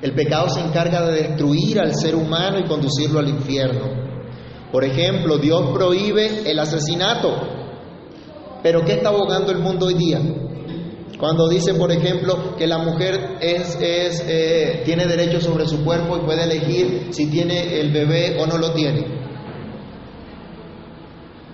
El 0.00 0.14
pecado 0.14 0.48
se 0.48 0.60
encarga 0.60 1.04
de 1.04 1.24
destruir 1.24 1.78
al 1.78 1.94
ser 1.94 2.14
humano 2.14 2.58
y 2.58 2.64
conducirlo 2.64 3.18
al 3.18 3.28
infierno. 3.28 3.84
Por 4.72 4.82
ejemplo, 4.84 5.36
Dios 5.36 5.70
prohíbe 5.74 6.50
el 6.50 6.58
asesinato. 6.58 7.34
Pero 8.62 8.82
¿qué 8.82 8.94
está 8.94 9.10
abogando 9.10 9.52
el 9.52 9.58
mundo 9.58 9.86
hoy 9.86 9.94
día? 9.94 10.22
Cuando 11.22 11.48
dice, 11.48 11.74
por 11.74 11.92
ejemplo, 11.92 12.56
que 12.56 12.66
la 12.66 12.78
mujer 12.78 13.38
eh, 13.40 14.82
tiene 14.84 15.06
derecho 15.06 15.40
sobre 15.40 15.68
su 15.68 15.84
cuerpo 15.84 16.16
y 16.16 16.24
puede 16.24 16.42
elegir 16.42 17.10
si 17.12 17.30
tiene 17.30 17.78
el 17.78 17.92
bebé 17.92 18.40
o 18.40 18.46
no 18.48 18.58
lo 18.58 18.72
tiene. 18.72 19.06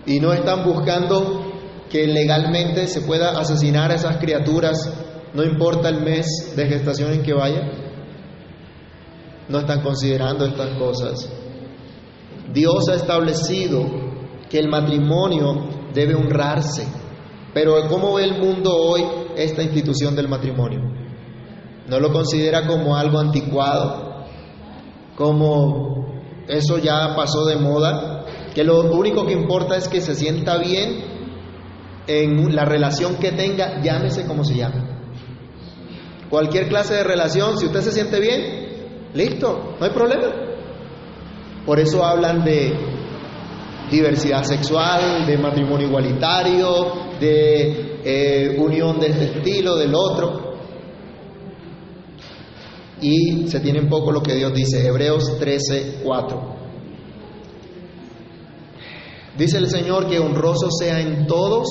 Y 0.07 0.21
no 0.21 0.33
están 0.33 0.65
buscando 0.65 1.53
que 1.91 2.07
legalmente 2.07 2.87
se 2.87 3.03
pueda 3.03 3.39
asesinar 3.39 3.91
a 3.91 3.97
esas 3.97 4.17
criaturas, 4.17 4.91
no 5.35 5.45
importa 5.45 5.91
el 5.91 6.01
mes 6.01 6.55
de 6.57 6.65
gestación 6.65 7.13
en 7.13 7.23
que 7.23 7.35
vaya. 7.35 7.71
No 9.51 9.59
están 9.59 9.83
considerando 9.83 10.47
estas 10.47 10.79
cosas. 10.79 11.29
Dios 12.55 12.89
ha 12.89 12.95
establecido 12.95 13.85
que 14.49 14.61
el 14.61 14.71
matrimonio 14.71 15.69
debe 15.93 16.15
honrarse. 16.15 16.87
Pero 17.61 17.89
¿cómo 17.89 18.15
ve 18.15 18.23
el 18.23 18.39
mundo 18.39 18.73
hoy 18.73 19.05
esta 19.37 19.65
institución 19.65 20.15
del 20.15 20.29
matrimonio? 20.29 20.79
¿No 21.89 21.99
lo 21.99 22.13
considera 22.13 22.69
como 22.69 22.95
algo 22.95 23.19
anticuado? 23.19 24.27
¿Como 25.17 26.07
eso 26.47 26.79
ya 26.79 27.17
pasó 27.17 27.47
de 27.47 27.57
moda? 27.57 28.25
Que 28.55 28.63
lo 28.63 28.83
único 28.93 29.27
que 29.27 29.33
importa 29.33 29.77
es 29.77 29.89
que 29.89 30.01
se 30.01 30.15
sienta 30.15 30.57
bien 30.59 31.03
en 32.07 32.55
la 32.55 32.65
relación 32.65 33.17
que 33.17 33.33
tenga, 33.33 33.83
llámese 33.83 34.25
como 34.25 34.45
se 34.45 34.55
llame. 34.55 34.81
Cualquier 36.31 36.69
clase 36.69 36.95
de 36.95 37.03
relación, 37.03 37.59
si 37.59 37.67
usted 37.67 37.81
se 37.81 37.91
siente 37.91 38.21
bien, 38.21 39.11
listo, 39.15 39.75
no 39.81 39.85
hay 39.85 39.91
problema. 39.91 40.29
Por 41.67 41.81
eso 41.81 42.05
hablan 42.05 42.45
de 42.45 42.98
diversidad 43.91 44.45
sexual, 44.45 45.27
de 45.27 45.39
matrimonio 45.39 45.89
igualitario, 45.89 46.93
de 47.21 48.01
eh, 48.05 48.57
unión 48.59 49.01
de 49.01 49.09
este 49.09 49.25
estilo, 49.39 49.77
del 49.77 49.95
otro. 49.95 50.49
Y 53.01 53.47
se 53.49 53.61
tiene 53.61 53.81
un 53.81 53.89
poco 53.89 54.11
lo 54.13 54.23
que 54.23 54.35
Dios 54.35 54.53
dice, 54.53 54.87
Hebreos 54.87 55.39
13, 55.39 56.01
4. 56.03 56.57
Dice 59.37 59.59
el 59.59 59.69
Señor 59.69 60.09
que 60.09 60.19
honroso 60.19 60.69
sea 60.71 61.01
en 61.01 61.27
todos 61.27 61.69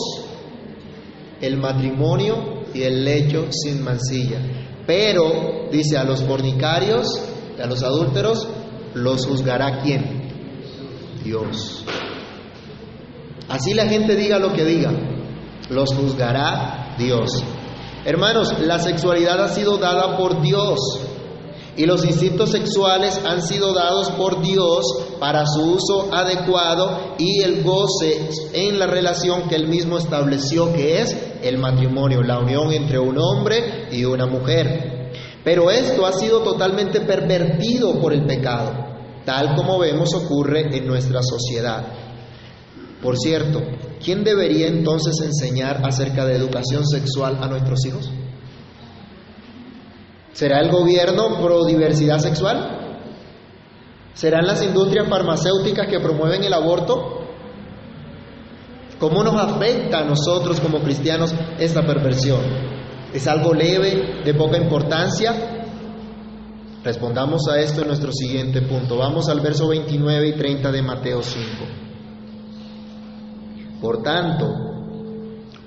el 1.42 1.58
matrimonio 1.58 2.64
y 2.74 2.84
el 2.84 3.04
lecho 3.04 3.48
sin 3.52 3.84
mancilla. 3.84 4.40
Pero, 4.86 5.68
dice, 5.70 5.98
a 5.98 6.06
los 6.06 6.24
fornicarios, 6.24 7.08
a 7.62 7.66
los 7.68 7.84
adúlteros, 7.84 8.48
los 8.94 9.26
juzgará 9.26 9.82
quién? 9.82 10.30
Dios. 11.24 11.84
Así 13.50 13.74
la 13.74 13.88
gente 13.88 14.16
diga 14.16 14.40
lo 14.40 14.54
que 14.54 14.66
diga, 14.66 14.92
los 15.70 15.94
juzgará 15.94 16.96
Dios. 16.98 17.44
Hermanos, 18.06 18.60
la 18.60 18.80
sexualidad 18.80 19.44
ha 19.44 19.50
sido 19.50 19.78
dada 19.78 20.18
por 20.18 20.42
Dios 20.42 20.80
y 21.78 21.86
los 21.86 22.04
instintos 22.04 22.52
sexuales 22.52 23.22
han 23.24 23.42
sido 23.42 23.74
dados 23.74 24.10
por 24.12 24.42
Dios 24.42 24.84
para 25.20 25.46
su 25.46 25.62
uso 25.62 26.10
adecuado 26.12 27.16
y 27.20 27.44
el 27.44 27.64
goce 27.64 28.30
en 28.54 28.80
la 28.80 28.88
relación 28.88 29.48
que 29.48 29.56
él 29.56 29.68
mismo 29.68 29.98
estableció 29.98 30.74
que 30.74 31.02
es 31.02 31.16
el 31.44 31.60
matrimonio, 31.60 32.24
la 32.24 32.40
unión 32.40 32.74
entre 32.74 32.98
un 32.98 33.18
hombre 33.20 33.88
y 33.92 34.04
una 34.06 34.26
mujer. 34.26 35.12
Pero 35.44 35.70
esto 35.70 36.06
ha 36.06 36.14
sido 36.14 36.42
totalmente 36.42 37.02
pervertido 37.02 38.02
por 38.02 38.12
el 38.12 38.26
pecado, 38.26 38.72
tal 39.24 39.56
como 39.56 39.78
vemos 39.78 40.14
ocurre 40.16 40.76
en 40.76 40.88
nuestra 40.88 41.22
sociedad. 41.22 42.07
Por 43.02 43.18
cierto, 43.18 43.62
¿quién 44.04 44.24
debería 44.24 44.68
entonces 44.68 45.20
enseñar 45.22 45.82
acerca 45.86 46.26
de 46.26 46.36
educación 46.36 46.86
sexual 46.86 47.38
a 47.42 47.48
nuestros 47.48 47.86
hijos? 47.86 48.10
¿Será 50.34 50.60
el 50.60 50.72
gobierno 50.72 51.42
pro 51.42 51.66
diversidad 51.66 52.20
sexual? 52.20 52.78
¿Serán 54.14 54.48
las 54.48 54.64
industrias 54.64 55.08
farmacéuticas 55.08 55.88
que 55.88 56.00
promueven 56.00 56.44
el 56.44 56.54
aborto? 56.54 57.22
¿Cómo 59.00 59.24
nos 59.24 59.36
afecta 59.36 60.00
a 60.00 60.04
nosotros 60.04 60.60
como 60.60 60.80
cristianos 60.82 61.34
esta 61.60 61.86
perversión? 61.86 62.42
¿Es 63.14 63.28
algo 63.28 63.54
leve, 63.54 64.24
de 64.26 64.34
poca 64.34 64.58
importancia? 64.58 65.34
Respondamos 66.84 67.48
a 67.48 67.60
esto 67.60 67.82
en 67.82 67.90
nuestro 67.90 68.12
siguiente 68.12 68.64
punto. 68.64 68.98
Vamos 68.98 69.30
al 69.30 69.40
verso 69.40 69.68
29 69.68 70.30
y 70.30 70.34
30 70.34 70.72
de 70.72 70.82
Mateo 70.82 71.22
5. 71.22 71.87
Por 73.82 74.02
tanto, 74.02 74.68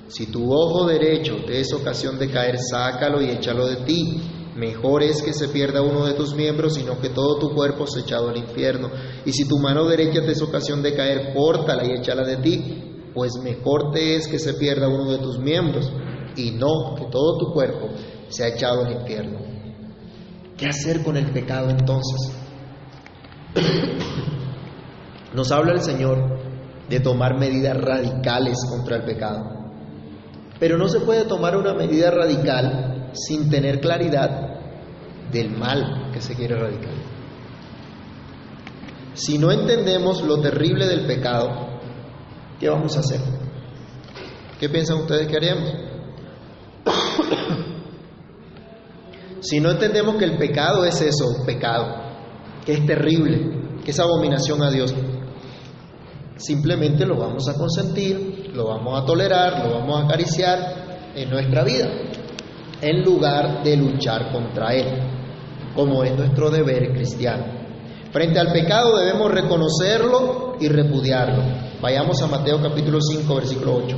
si 0.08 0.26
tu 0.26 0.52
ojo 0.52 0.86
derecho 0.86 1.36
te 1.46 1.60
es 1.60 1.72
ocasión 1.72 2.18
de 2.18 2.28
caer, 2.28 2.58
sácalo 2.58 3.22
y 3.22 3.30
échalo 3.30 3.66
de 3.66 3.76
ti. 3.84 4.20
Mejor 4.56 5.04
es 5.04 5.22
que 5.22 5.32
se 5.32 5.48
pierda 5.48 5.80
uno 5.80 6.04
de 6.04 6.14
tus 6.14 6.34
miembros, 6.34 6.74
sino 6.74 7.00
que 7.00 7.10
todo 7.10 7.38
tu 7.38 7.54
cuerpo 7.54 7.86
se 7.86 8.00
echado 8.00 8.28
al 8.28 8.36
infierno. 8.36 8.90
Y 9.24 9.32
si 9.32 9.46
tu 9.46 9.58
mano 9.58 9.86
derecha 9.86 10.20
te 10.22 10.32
es 10.32 10.42
ocasión 10.42 10.82
de 10.82 10.94
caer, 10.94 11.32
córtala 11.32 11.86
y 11.86 11.92
échala 11.92 12.26
de 12.26 12.38
ti, 12.38 13.10
pues 13.14 13.32
mejor 13.42 13.92
te 13.92 14.16
es 14.16 14.26
que 14.26 14.38
se 14.38 14.54
pierda 14.54 14.88
uno 14.88 15.10
de 15.10 15.18
tus 15.18 15.38
miembros, 15.38 15.90
y 16.36 16.50
no 16.52 16.94
que 16.96 17.06
todo 17.06 17.38
tu 17.38 17.52
cuerpo 17.52 17.88
se 18.28 18.44
ha 18.44 18.48
echado 18.48 18.84
al 18.84 18.92
infierno. 18.92 19.38
¿Qué 20.56 20.66
hacer 20.66 21.02
con 21.02 21.16
el 21.16 21.30
pecado 21.32 21.70
entonces? 21.70 22.32
Nos 25.34 25.50
habla 25.52 25.72
el 25.72 25.80
Señor 25.80 26.49
de 26.90 26.98
tomar 26.98 27.38
medidas 27.38 27.80
radicales 27.80 28.58
contra 28.68 28.96
el 28.96 29.04
pecado. 29.04 29.48
Pero 30.58 30.76
no 30.76 30.88
se 30.88 31.00
puede 31.00 31.24
tomar 31.24 31.56
una 31.56 31.72
medida 31.72 32.10
radical 32.10 33.12
sin 33.12 33.48
tener 33.48 33.80
claridad 33.80 34.58
del 35.30 35.56
mal 35.56 36.10
que 36.12 36.20
se 36.20 36.34
quiere 36.34 36.56
erradicar. 36.56 36.92
Si 39.14 39.38
no 39.38 39.52
entendemos 39.52 40.22
lo 40.22 40.40
terrible 40.40 40.86
del 40.86 41.06
pecado, 41.06 41.80
¿qué 42.58 42.68
vamos 42.68 42.96
a 42.96 43.00
hacer? 43.00 43.20
¿Qué 44.58 44.68
piensan 44.68 44.98
ustedes 44.98 45.28
que 45.28 45.36
haríamos? 45.36 45.72
si 49.40 49.60
no 49.60 49.70
entendemos 49.70 50.16
que 50.16 50.24
el 50.24 50.38
pecado 50.38 50.84
es 50.84 51.00
eso, 51.00 51.44
pecado, 51.46 52.02
que 52.66 52.72
es 52.72 52.84
terrible, 52.84 53.78
que 53.84 53.92
es 53.92 54.00
abominación 54.00 54.62
a 54.62 54.70
Dios, 54.70 54.94
simplemente 56.40 57.06
lo 57.06 57.16
vamos 57.16 57.48
a 57.48 57.54
consentir, 57.54 58.50
lo 58.54 58.66
vamos 58.68 59.00
a 59.00 59.04
tolerar, 59.04 59.66
lo 59.66 59.74
vamos 59.78 60.00
a 60.00 60.04
acariciar 60.06 61.12
en 61.14 61.30
nuestra 61.30 61.62
vida, 61.64 61.88
en 62.80 63.04
lugar 63.04 63.62
de 63.62 63.76
luchar 63.76 64.32
contra 64.32 64.74
él, 64.74 64.86
como 65.74 66.02
es 66.02 66.16
nuestro 66.16 66.50
deber 66.50 66.94
cristiano. 66.94 67.44
Frente 68.10 68.40
al 68.40 68.52
pecado 68.52 68.96
debemos 68.96 69.30
reconocerlo 69.30 70.56
y 70.58 70.68
repudiarlo. 70.68 71.42
Vayamos 71.80 72.20
a 72.22 72.26
Mateo 72.26 72.60
capítulo 72.60 73.00
5, 73.00 73.34
versículo 73.34 73.76
8. 73.76 73.96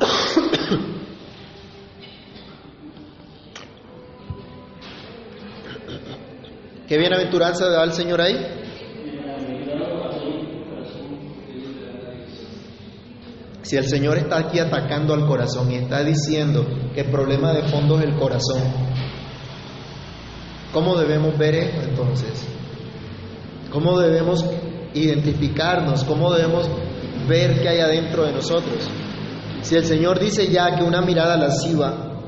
¿Qué 6.88 6.98
bienaventuranza 6.98 7.68
da 7.68 7.84
el 7.84 7.92
Señor 7.92 8.20
ahí? 8.20 8.61
Si 13.72 13.78
el 13.78 13.88
Señor 13.88 14.18
está 14.18 14.36
aquí 14.36 14.58
atacando 14.58 15.14
al 15.14 15.26
corazón 15.26 15.72
y 15.72 15.76
está 15.76 16.04
diciendo 16.04 16.62
que 16.92 17.00
el 17.00 17.10
problema 17.10 17.54
de 17.54 17.62
fondo 17.62 17.98
es 17.98 18.04
el 18.04 18.16
corazón, 18.16 18.60
¿cómo 20.74 20.94
debemos 20.94 21.38
ver 21.38 21.54
esto 21.54 21.80
entonces? 21.80 22.46
¿Cómo 23.70 23.98
debemos 23.98 24.44
identificarnos? 24.92 26.04
¿Cómo 26.04 26.34
debemos 26.34 26.68
ver 27.26 27.62
qué 27.62 27.68
hay 27.70 27.78
adentro 27.78 28.24
de 28.24 28.32
nosotros? 28.32 28.90
Si 29.62 29.74
el 29.74 29.86
Señor 29.86 30.20
dice 30.20 30.48
ya 30.48 30.76
que 30.76 30.84
una 30.84 31.00
mirada 31.00 31.38
lasciva 31.38 32.20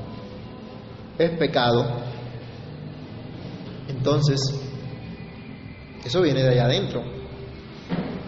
es 1.19 1.31
pecado, 1.33 1.85
entonces 3.87 4.41
eso 6.07 6.23
viene 6.23 6.43
de 6.43 6.49
allá 6.49 6.65
adentro. 6.65 7.03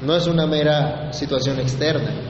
No 0.04 0.14
es 0.14 0.26
una 0.26 0.46
mera 0.46 1.14
situación 1.14 1.58
externa 1.60 2.25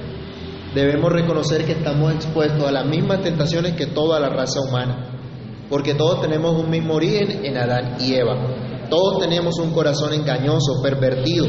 debemos 0.77 1.11
reconocer 1.11 1.65
que 1.65 1.73
estamos 1.73 2.13
expuestos 2.13 2.63
a 2.63 2.71
las 2.71 2.85
mismas 2.85 3.23
tentaciones 3.23 3.73
que 3.73 3.87
toda 3.87 4.21
la 4.21 4.29
raza 4.29 4.61
humana, 4.61 5.09
porque 5.71 5.95
todos 5.95 6.21
tenemos 6.21 6.55
un 6.55 6.69
mismo 6.69 6.95
origen 6.95 7.47
en 7.47 7.57
Adán 7.57 7.97
y 7.99 8.13
Eva. 8.13 8.37
Todos 8.91 9.19
tenemos 9.21 9.59
un 9.59 9.71
corazón 9.71 10.13
engañoso, 10.13 10.83
pervertido, 10.83 11.47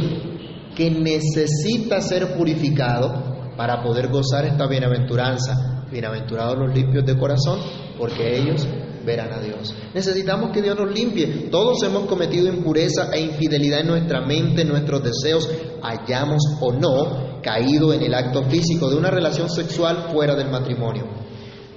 que 0.73 0.89
necesita 0.89 1.99
ser 1.99 2.37
purificado 2.37 3.51
para 3.57 3.83
poder 3.83 4.07
gozar 4.07 4.45
esta 4.45 4.65
bienaventuranza. 4.65 5.85
Bienaventurados 5.91 6.57
los 6.57 6.73
limpios 6.73 7.05
de 7.05 7.17
corazón, 7.19 7.59
porque 7.97 8.39
ellos 8.39 8.65
verán 9.05 9.33
a 9.33 9.39
Dios. 9.39 9.75
Necesitamos 9.93 10.51
que 10.51 10.61
Dios 10.61 10.77
nos 10.79 10.89
limpie. 10.89 11.49
Todos 11.51 11.83
hemos 11.83 12.05
cometido 12.05 12.47
impureza 12.47 13.09
e 13.13 13.19
infidelidad 13.19 13.81
en 13.81 13.87
nuestra 13.87 14.21
mente, 14.21 14.61
en 14.61 14.69
nuestros 14.69 15.03
deseos, 15.03 15.49
hayamos 15.81 16.41
o 16.61 16.71
no 16.71 17.37
caído 17.47 17.93
en 17.93 18.03
el 18.03 18.13
acto 18.13 18.43
físico 18.43 18.89
de 18.89 18.97
una 18.97 19.10
relación 19.10 19.49
sexual 19.49 20.10
fuera 20.12 20.36
del 20.36 20.49
matrimonio. 20.49 21.05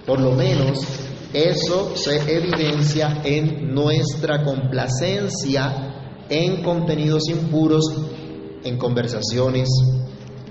Por 0.05 0.21
lo 0.21 0.33
menos 0.33 0.81
eso 1.33 1.93
se 1.95 2.17
evidencia 2.35 3.21
en 3.23 3.73
nuestra 3.73 4.43
complacencia 4.43 6.25
en 6.29 6.65
contenidos 6.65 7.29
impuros, 7.29 7.85
en 8.65 8.79
conversaciones, 8.79 9.69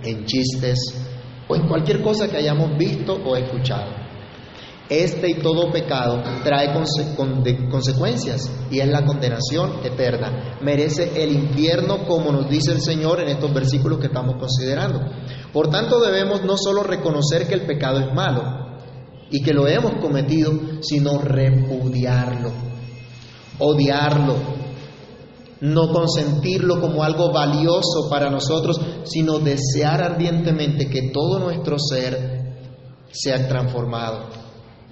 en 0.03 0.25
chistes 0.25 0.95
o 1.49 1.55
en 1.58 1.67
cualquier 1.67 2.01
cosa 2.01 2.29
que 2.29 2.38
hayamos 2.38 2.77
visto 2.77 3.13
o 3.13 3.36
escuchado. 3.36 4.09
Este 4.89 5.30
y 5.30 5.36
todo 5.36 5.71
pecado 5.71 6.23
trae 6.43 6.73
consecuencias 6.73 8.49
y 8.71 8.80
es 8.80 8.88
la 8.88 9.06
condenación 9.06 9.82
eterna. 9.84 10.58
Merece 10.62 11.23
el 11.23 11.32
infierno 11.32 12.08
como 12.08 12.32
nos 12.32 12.49
dice 12.49 12.71
el 12.71 12.82
Señor 12.82 13.19
en 13.19 13.30
estos 13.30 13.54
versículos 13.54 13.99
que 13.99 14.08
estamos 14.08 14.38
considerando. 14.38 14.99
Por 15.54 15.69
tanto 15.69 15.99
debemos 15.99 16.43
no 16.43 16.58
solo 16.58 16.82
reconocer 16.82 17.47
que 17.47 17.54
el 17.54 17.67
pecado 17.67 17.99
es 17.99 18.12
malo 18.15 18.41
y 19.30 19.43
que 19.43 19.54
lo 19.54 19.67
hemos 19.67 19.93
cometido, 20.02 20.54
sino 20.82 21.19
repudiarlo, 21.19 22.52
odiarlo, 23.60 24.38
no 25.62 25.93
consentirlo 25.93 26.82
como 26.82 27.04
algo 27.04 27.32
valioso 27.32 28.10
para 28.10 28.32
nosotros, 28.32 28.82
sino 29.04 29.38
desear 29.38 30.02
ardientemente 30.02 30.89
que 30.89 31.12
todo 31.12 31.38
nuestro 31.38 31.78
ser 31.78 32.39
sea 33.12 33.47
transformado 33.47 34.38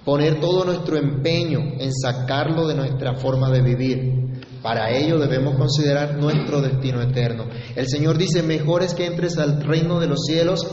poner 0.08 0.39
todo 0.39 0.63
nuestro 0.63 0.96
empeño 0.96 1.60
en 1.80 1.91
sacarlo 1.93 2.65
de 2.65 2.76
nuestra 2.76 3.15
forma 3.15 3.52
de 3.52 3.62
vivir. 3.62 4.39
Para 4.62 4.89
ello 4.89 5.20
debemos 5.20 5.58
considerar 5.58 6.15
nuestro 6.15 6.62
destino 6.62 7.02
eterno. 7.02 7.48
El 7.76 7.89
Señor 7.89 8.17
dice, 8.17 8.41
mejor 8.41 8.84
es 8.84 8.93
que 8.93 9.06
entres 9.06 9.38
al 9.38 9.62
reino 9.62 10.00
de 10.00 10.08
los 10.08 10.24
cielos 10.24 10.65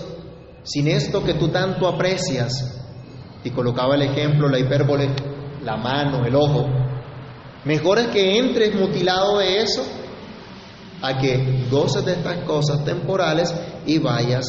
sin 0.63 0.87
esto 0.87 1.25
que 1.25 1.35
tú 1.35 1.49
tanto 1.49 1.89
aprecias. 1.89 2.81
Y 3.43 3.51
colocaba 3.51 3.97
el 3.97 4.03
ejemplo, 4.03 4.49
la 4.49 4.61
hipérbole, 4.61 5.11
la 5.65 5.79
mano, 5.79 6.25
el 6.25 6.37
ojo. 6.37 6.69
Mejor 7.65 7.99
es 7.99 8.07
que 8.13 8.39
entres 8.39 8.73
mutilado 8.73 9.39
de 9.39 9.63
eso 9.63 9.83
a 11.03 11.19
que 11.19 11.67
goces 11.73 12.05
de 12.05 12.13
estas 12.13 12.45
cosas 12.45 12.85
temporales 12.85 13.53
y 13.85 13.99
vayas 13.99 14.47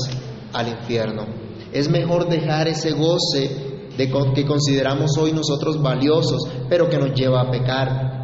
al 0.53 0.67
infierno. 0.67 1.25
Es 1.73 1.89
mejor 1.89 2.29
dejar 2.29 2.67
ese 2.67 2.91
goce 2.91 3.74
de 3.97 4.11
que 4.33 4.45
consideramos 4.45 5.11
hoy 5.17 5.31
nosotros 5.31 5.81
valiosos, 5.81 6.41
pero 6.69 6.89
que 6.89 6.97
nos 6.97 7.13
lleva 7.13 7.41
a 7.41 7.51
pecar. 7.51 8.15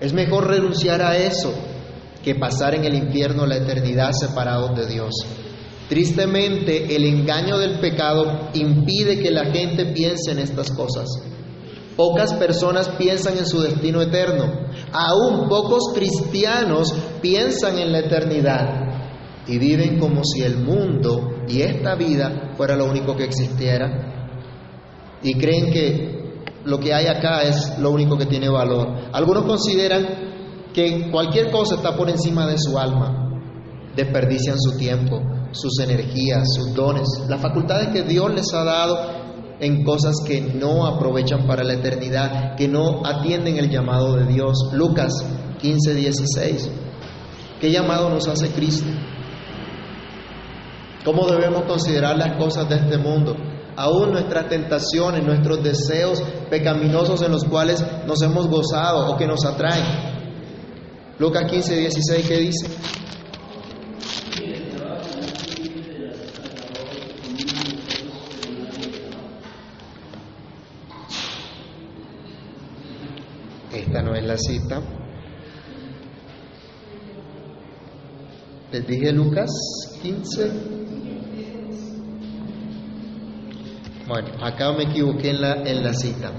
Es 0.00 0.12
mejor 0.12 0.48
renunciar 0.48 1.02
a 1.02 1.16
eso 1.16 1.52
que 2.22 2.34
pasar 2.34 2.74
en 2.74 2.84
el 2.84 2.94
infierno 2.94 3.46
la 3.46 3.56
eternidad 3.56 4.12
separados 4.12 4.76
de 4.76 4.86
Dios. 4.86 5.14
Tristemente, 5.88 6.94
el 6.96 7.04
engaño 7.04 7.58
del 7.58 7.78
pecado 7.78 8.48
impide 8.54 9.20
que 9.20 9.30
la 9.30 9.46
gente 9.46 9.86
piense 9.92 10.32
en 10.32 10.38
estas 10.38 10.70
cosas. 10.70 11.06
Pocas 11.96 12.32
personas 12.34 12.88
piensan 12.98 13.38
en 13.38 13.46
su 13.46 13.60
destino 13.60 14.00
eterno. 14.02 14.68
Aún 14.92 15.48
pocos 15.48 15.92
cristianos 15.94 16.92
piensan 17.20 17.78
en 17.78 17.92
la 17.92 18.00
eternidad 18.00 19.44
y 19.46 19.58
viven 19.58 19.98
como 19.98 20.24
si 20.24 20.42
el 20.42 20.56
mundo 20.56 21.44
y 21.46 21.60
esta 21.60 21.94
vida 21.94 22.54
fuera 22.56 22.74
lo 22.74 22.86
único 22.86 23.14
que 23.14 23.24
existiera 23.24 24.13
y 25.24 25.34
creen 25.34 25.72
que 25.72 26.24
lo 26.64 26.78
que 26.78 26.94
hay 26.94 27.06
acá 27.06 27.42
es 27.42 27.78
lo 27.78 27.90
único 27.90 28.16
que 28.16 28.26
tiene 28.26 28.48
valor. 28.48 28.88
Algunos 29.12 29.44
consideran 29.44 30.06
que 30.72 31.10
cualquier 31.10 31.50
cosa 31.50 31.76
está 31.76 31.96
por 31.96 32.10
encima 32.10 32.46
de 32.46 32.58
su 32.58 32.78
alma. 32.78 33.40
Desperdician 33.96 34.58
su 34.60 34.76
tiempo, 34.76 35.20
sus 35.52 35.78
energías, 35.80 36.42
sus 36.54 36.74
dones, 36.74 37.08
las 37.28 37.40
facultades 37.40 37.88
que 37.88 38.02
Dios 38.02 38.32
les 38.34 38.52
ha 38.52 38.64
dado 38.64 38.98
en 39.60 39.82
cosas 39.82 40.16
que 40.26 40.42
no 40.42 40.86
aprovechan 40.86 41.46
para 41.46 41.64
la 41.64 41.74
eternidad, 41.74 42.54
que 42.56 42.68
no 42.68 43.06
atienden 43.06 43.56
el 43.56 43.70
llamado 43.70 44.16
de 44.16 44.26
Dios. 44.26 44.70
Lucas 44.72 45.12
15, 45.60 45.94
16. 45.94 46.70
¿Qué 47.60 47.70
llamado 47.70 48.10
nos 48.10 48.28
hace 48.28 48.50
Cristo? 48.50 48.90
¿Cómo 51.04 51.26
debemos 51.26 51.62
considerar 51.62 52.18
las 52.18 52.36
cosas 52.36 52.68
de 52.68 52.76
este 52.76 52.98
mundo? 52.98 53.36
Aún 53.76 54.12
nuestras 54.12 54.48
tentaciones, 54.48 55.24
nuestros 55.24 55.62
deseos 55.62 56.22
pecaminosos 56.50 57.22
en 57.22 57.32
los 57.32 57.44
cuales 57.44 57.84
nos 58.06 58.22
hemos 58.22 58.48
gozado 58.48 59.08
o 59.12 59.16
que 59.16 59.26
nos 59.26 59.44
atraen. 59.44 59.84
Lucas 61.18 61.50
15, 61.50 61.76
16, 61.76 62.28
¿qué 62.28 62.38
dice? 62.38 62.66
Esta 73.72 74.02
no 74.02 74.14
es 74.14 74.24
la 74.24 74.36
cita. 74.36 74.80
Les 78.72 78.86
dije 78.88 79.12
Lucas 79.12 79.50
15, 80.02 80.50
Bueno, 84.06 84.28
acá 84.42 84.72
me 84.72 84.84
equivoqué 84.84 85.30
en 85.30 85.40
la, 85.40 85.62
en 85.62 85.82
la 85.82 85.94
cita. 85.94 86.30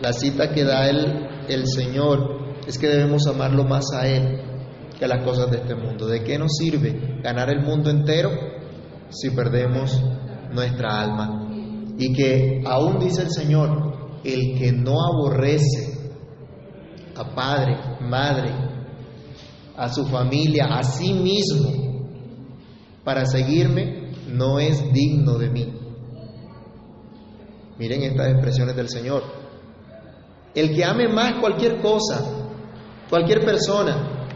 La 0.00 0.14
cita 0.14 0.50
que 0.50 0.64
da 0.64 0.88
el, 0.88 1.28
el 1.48 1.66
Señor 1.66 2.56
es 2.66 2.78
que 2.78 2.88
debemos 2.88 3.26
amarlo 3.26 3.64
más 3.64 3.84
a 3.92 4.08
Él 4.08 4.40
que 4.98 5.04
a 5.04 5.08
las 5.08 5.22
cosas 5.22 5.50
de 5.50 5.58
este 5.58 5.74
mundo. 5.74 6.06
¿De 6.06 6.24
qué 6.24 6.38
nos 6.38 6.52
sirve 6.56 7.20
ganar 7.22 7.50
el 7.50 7.60
mundo 7.60 7.90
entero 7.90 8.30
si 9.10 9.30
perdemos 9.30 10.02
nuestra 10.52 11.02
alma? 11.02 11.50
Y 11.98 12.14
que 12.14 12.62
aún 12.64 12.98
dice 12.98 13.22
el 13.22 13.30
Señor, 13.30 14.20
el 14.24 14.58
que 14.58 14.72
no 14.72 14.94
aborrece 15.04 16.10
a 17.14 17.34
padre, 17.34 17.76
madre, 18.00 18.50
a 19.76 19.88
su 19.90 20.06
familia, 20.06 20.66
a 20.70 20.82
sí 20.82 21.12
mismo, 21.12 22.08
para 23.04 23.26
seguirme, 23.26 24.12
no 24.28 24.58
es 24.58 24.92
digno 24.92 25.36
de 25.36 25.50
mí. 25.50 25.81
Miren 27.78 28.02
estas 28.02 28.32
expresiones 28.32 28.76
del 28.76 28.88
Señor. 28.88 29.22
El 30.54 30.74
que 30.74 30.84
ame 30.84 31.08
más 31.08 31.34
cualquier 31.40 31.80
cosa, 31.80 32.22
cualquier 33.08 33.44
persona, 33.44 34.26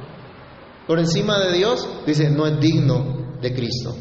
por 0.87 0.99
encima 0.99 1.39
de 1.41 1.53
Dios, 1.53 1.89
dice, 2.07 2.31
no 2.31 2.47
es 2.47 2.59
digno 2.61 3.39
de 3.41 3.53
Cristo. 3.53 3.95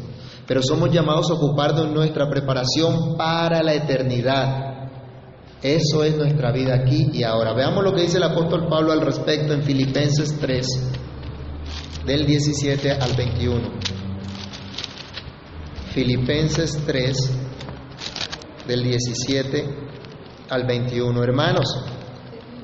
Pero 0.46 0.62
somos 0.62 0.90
llamados 0.92 1.30
a 1.30 1.34
ocuparnos 1.34 1.90
nuestra 1.90 2.30
preparación 2.30 3.16
para 3.16 3.62
la 3.62 3.74
eternidad. 3.74 4.90
Eso 5.62 6.04
es 6.04 6.16
nuestra 6.16 6.52
vida 6.52 6.74
aquí 6.76 7.10
y 7.12 7.24
ahora. 7.24 7.52
Veamos 7.54 7.82
lo 7.82 7.92
que 7.92 8.02
dice 8.02 8.18
el 8.18 8.22
apóstol 8.22 8.68
Pablo 8.68 8.92
al 8.92 9.00
respecto 9.00 9.52
en 9.52 9.62
Filipenses 9.62 10.38
3, 10.38 10.66
del 12.06 12.24
17 12.24 12.92
al 12.92 13.16
21. 13.16 13.60
Filipenses 15.92 16.78
3, 16.86 17.45
del 18.66 18.82
17 18.82 19.64
al 20.50 20.66
21. 20.66 21.22
Hermanos, 21.22 21.68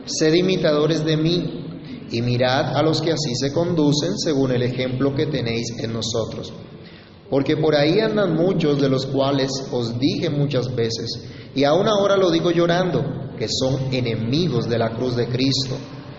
sed 0.05 0.35
imitadores 0.35 1.05
de 1.05 1.17
mí 1.17 2.09
y 2.11 2.23
mirad 2.23 2.77
a 2.77 2.83
los 2.83 3.01
que 3.01 3.13
así 3.13 3.35
se 3.35 3.53
conducen 3.53 4.19
según 4.19 4.53
el 4.53 4.63
ejemplo 4.63 5.15
que 5.15 5.27
tenéis 5.27 5.69
en 5.79 5.93
nosotros. 5.93 6.53
Porque 7.31 7.57
por 7.57 7.75
ahí 7.75 8.01
andan 8.01 8.35
muchos 8.35 8.81
de 8.81 8.89
los 8.89 9.07
cuales 9.07 9.51
os 9.73 9.99
dije 9.99 10.29
muchas 10.29 10.75
veces, 10.75 11.25
y 11.55 11.65
aún 11.65 11.89
ahora 11.89 12.17
lo 12.17 12.31
digo 12.31 12.51
llorando, 12.51 13.03
que 13.39 13.49
son 13.49 13.93
enemigos 13.93 14.69
de 14.69 14.79
la 14.79 14.91
cruz 14.91 15.17
de 15.17 15.29
Cristo, 15.29 15.77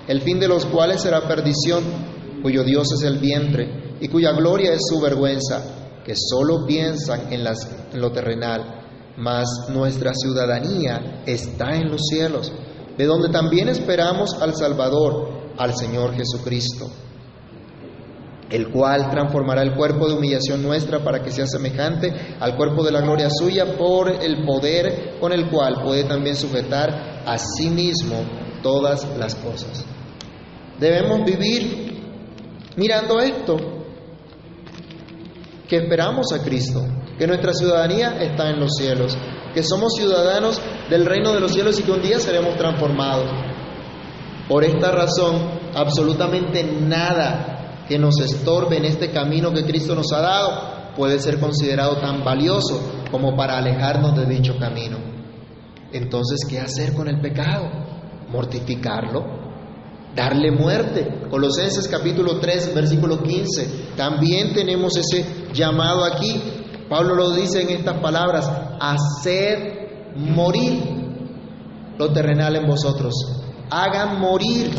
el 0.08 0.22
fin 0.22 0.40
de 0.40 0.48
los 0.48 0.66
cuales 0.66 1.02
será 1.02 1.28
perdición, 1.28 1.84
cuyo 2.42 2.64
Dios 2.64 2.92
es 2.94 3.04
el 3.04 3.20
vientre, 3.20 3.96
y 4.02 4.08
cuya 4.08 4.32
gloria 4.32 4.74
es 4.74 4.82
su 4.90 5.00
vergüenza, 5.00 6.02
que 6.04 6.16
solo 6.16 6.66
piensan 6.66 7.32
en, 7.32 7.46
en 7.46 8.02
lo 8.02 8.12
terrenal 8.12 8.83
mas 9.18 9.46
nuestra 9.70 10.14
ciudadanía 10.14 11.24
está 11.26 11.76
en 11.76 11.90
los 11.90 12.02
cielos, 12.10 12.52
de 12.98 13.06
donde 13.06 13.30
también 13.30 13.70
esperamos 13.70 14.34
al 14.42 14.56
Salvador, 14.56 15.52
al 15.58 15.76
Señor 15.76 16.16
Jesucristo, 16.16 16.88
el 18.50 18.70
cual 18.72 19.10
transformará 19.10 19.62
el 19.62 19.76
cuerpo 19.76 20.08
de 20.08 20.16
humillación 20.16 20.62
nuestra 20.62 21.04
para 21.04 21.22
que 21.22 21.32
sea 21.32 21.48
semejante 21.48 22.12
al 22.40 22.56
cuerpo 22.56 22.84
de 22.84 22.92
la 22.92 23.02
gloria 23.02 23.30
suya 23.30 23.78
por 23.78 24.10
el 24.10 24.46
poder 24.46 25.18
con 25.20 25.32
el 25.32 25.50
cual 25.50 25.82
puede 25.84 26.04
también 26.04 26.36
sujetar 26.36 27.24
a 27.26 27.38
sí 27.38 27.70
mismo 27.70 28.18
todas 28.62 29.08
las 29.18 29.36
cosas. 29.36 29.86
Debemos 30.80 31.24
vivir 31.26 32.02
mirando 32.76 33.20
esto, 33.20 33.58
que 35.68 35.78
esperamos 35.78 36.32
a 36.34 36.44
Cristo, 36.44 36.84
que 37.18 37.28
nuestra 37.28 37.54
ciudadanía 37.54 38.18
está 38.22 38.50
en 38.50 38.60
los 38.60 38.76
cielos, 38.76 39.18
que 39.54 39.64
somos 39.64 39.94
ciudadanos 39.96 40.60
del 40.90 41.06
reino 41.06 41.34
de 41.34 41.40
los 41.40 41.52
cielos 41.52 41.80
y 41.80 41.84
que 41.84 41.92
un 41.92 42.02
día 42.02 42.20
seremos 42.20 42.56
transformados. 42.58 43.30
Por 44.48 44.64
esta 44.64 44.92
razón, 44.92 45.50
absolutamente 45.74 46.64
nada 46.64 47.86
que 47.88 47.98
nos 47.98 48.20
estorbe 48.20 48.78
en 48.78 48.86
este 48.86 49.12
camino 49.12 49.54
que 49.54 49.66
Cristo 49.66 49.96
nos 49.96 50.12
ha 50.12 50.22
dado 50.22 50.74
puede 50.96 51.20
ser 51.20 51.40
considerado 51.40 51.98
tan 51.98 52.24
valioso 52.24 52.82
como 53.12 53.36
para 53.36 53.58
alejarnos 53.58 54.16
de 54.16 54.26
dicho 54.26 54.58
camino. 54.60 54.98
Entonces, 55.92 56.40
¿qué 56.50 56.60
hacer 56.60 56.94
con 56.94 57.08
el 57.08 57.22
pecado? 57.22 57.70
Mortificarlo, 58.30 59.24
darle 60.16 60.52
muerte. 60.52 61.28
Colosenses 61.30 61.88
capítulo 61.88 62.40
3, 62.40 62.74
versículo 62.74 63.22
15. 63.22 63.94
También 63.96 64.54
tenemos 64.54 64.98
ese 64.98 65.26
llamado 65.54 66.04
aquí. 66.04 66.42
Pablo 66.94 67.16
lo 67.16 67.32
dice 67.32 67.64
en 67.64 67.72
estas 67.72 68.00
palabras, 68.02 68.48
hacer 68.80 70.12
morir 70.16 70.80
lo 71.98 72.14
terrenal 72.14 72.56
en 72.56 72.68
vosotros. 72.68 73.16
Hagan 73.72 74.20
morir 74.20 74.70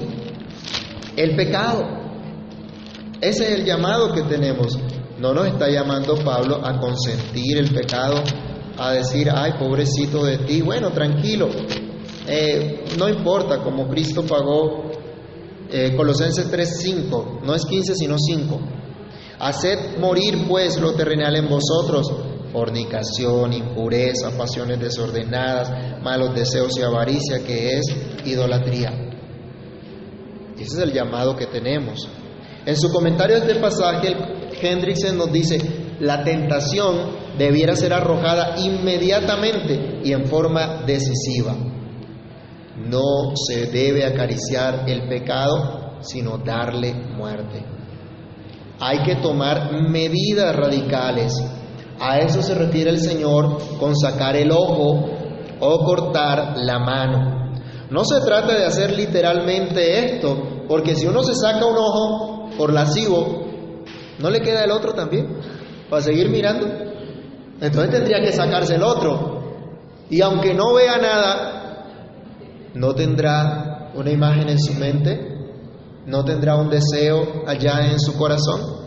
el 1.16 1.34
pecado. 1.34 1.82
Ese 3.20 3.46
es 3.46 3.58
el 3.58 3.64
llamado 3.64 4.12
que 4.12 4.22
tenemos. 4.22 4.78
No 5.18 5.34
nos 5.34 5.48
está 5.48 5.68
llamando 5.68 6.14
Pablo 6.24 6.64
a 6.64 6.78
consentir 6.78 7.58
el 7.58 7.74
pecado, 7.74 8.22
a 8.78 8.92
decir, 8.92 9.28
ay, 9.34 9.54
pobrecito 9.58 10.24
de 10.24 10.38
ti. 10.38 10.62
Bueno, 10.62 10.92
tranquilo, 10.92 11.48
eh, 12.28 12.84
no 12.96 13.08
importa, 13.08 13.58
como 13.58 13.88
Cristo 13.88 14.22
pagó 14.22 14.92
eh, 15.68 15.96
Colosenses 15.96 16.48
3:5, 16.48 17.40
no 17.44 17.56
es 17.56 17.64
15 17.64 17.96
sino 17.96 18.14
5. 18.16 18.60
Haced 19.44 19.98
morir 19.98 20.46
pues 20.48 20.80
lo 20.80 20.94
terrenal 20.94 21.36
en 21.36 21.50
vosotros, 21.50 22.10
fornicación, 22.50 23.52
impureza, 23.52 24.30
pasiones 24.38 24.80
desordenadas, 24.80 26.00
malos 26.02 26.34
deseos 26.34 26.78
y 26.78 26.82
avaricia, 26.82 27.44
que 27.44 27.76
es 27.76 27.84
idolatría. 28.24 28.90
Ese 30.54 30.62
es 30.62 30.78
el 30.78 30.94
llamado 30.94 31.36
que 31.36 31.44
tenemos. 31.44 32.08
En 32.64 32.74
su 32.74 32.90
comentario 32.90 33.38
de 33.38 33.42
este 33.42 33.60
pasaje, 33.60 34.16
Hendrickson 34.62 35.18
nos 35.18 35.30
dice, 35.30 35.58
la 36.00 36.24
tentación 36.24 37.36
debiera 37.36 37.76
ser 37.76 37.92
arrojada 37.92 38.54
inmediatamente 38.58 40.00
y 40.04 40.12
en 40.12 40.24
forma 40.24 40.84
decisiva. 40.86 41.54
No 42.78 43.36
se 43.36 43.66
debe 43.66 44.06
acariciar 44.06 44.88
el 44.88 45.06
pecado, 45.06 45.98
sino 46.00 46.38
darle 46.38 46.94
muerte. 46.94 47.73
Hay 48.80 49.02
que 49.02 49.16
tomar 49.16 49.72
medidas 49.88 50.54
radicales. 50.54 51.34
A 52.00 52.18
eso 52.18 52.42
se 52.42 52.54
refiere 52.54 52.90
el 52.90 53.00
Señor 53.00 53.58
con 53.78 53.94
sacar 53.96 54.36
el 54.36 54.50
ojo 54.50 55.10
o 55.60 55.84
cortar 55.84 56.54
la 56.56 56.78
mano. 56.78 57.52
No 57.90 58.04
se 58.04 58.20
trata 58.20 58.54
de 58.54 58.64
hacer 58.64 58.92
literalmente 58.92 60.04
esto, 60.04 60.64
porque 60.68 60.96
si 60.96 61.06
uno 61.06 61.22
se 61.22 61.34
saca 61.34 61.64
un 61.64 61.76
ojo 61.76 62.50
por 62.56 62.72
lascivo, 62.72 63.84
¿no 64.18 64.30
le 64.30 64.40
queda 64.40 64.64
el 64.64 64.70
otro 64.70 64.94
también? 64.94 65.38
Para 65.88 66.02
seguir 66.02 66.28
mirando. 66.28 66.66
Entonces 67.60 67.90
tendría 67.90 68.20
que 68.20 68.32
sacarse 68.32 68.74
el 68.74 68.82
otro. 68.82 69.42
Y 70.10 70.20
aunque 70.20 70.54
no 70.54 70.74
vea 70.74 70.98
nada, 70.98 71.86
no 72.74 72.94
tendrá 72.94 73.90
una 73.94 74.10
imagen 74.10 74.48
en 74.48 74.58
su 74.58 74.74
mente, 74.74 75.33
no 76.06 76.24
tendrá 76.24 76.56
un 76.56 76.70
deseo 76.70 77.44
allá 77.46 77.90
en 77.90 77.98
su 77.98 78.16
corazón. 78.16 78.84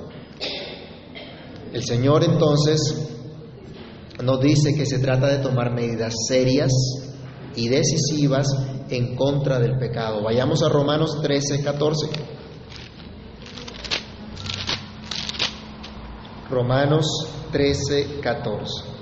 El 1.73 1.83
Señor 1.83 2.23
entonces 2.23 3.07
nos 4.23 4.41
dice 4.41 4.73
que 4.75 4.85
se 4.85 4.99
trata 4.99 5.27
de 5.27 5.37
tomar 5.37 5.73
medidas 5.73 6.13
serias 6.27 6.71
y 7.55 7.69
decisivas 7.69 8.47
en 8.89 9.15
contra 9.15 9.59
del 9.59 9.77
pecado. 9.77 10.23
Vayamos 10.23 10.63
a 10.63 10.69
Romanos 10.69 11.19
13, 11.21 11.63
14. 11.63 12.07
Romanos 16.49 17.05
13, 17.51 18.19
14. 18.21 18.97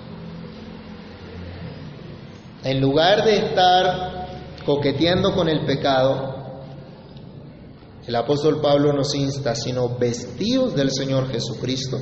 En 2.64 2.82
lugar 2.82 3.24
de 3.24 3.38
estar 3.38 4.28
coqueteando 4.66 5.34
con 5.34 5.48
el 5.48 5.66
pecado, 5.66 6.35
el 8.08 8.16
apóstol 8.16 8.62
Pablo 8.62 8.94
nos 8.94 9.16
insta, 9.16 9.56
sino 9.56 9.98
vestidos 9.98 10.76
del 10.76 10.92
Señor 10.92 11.30
Jesucristo 11.32 11.98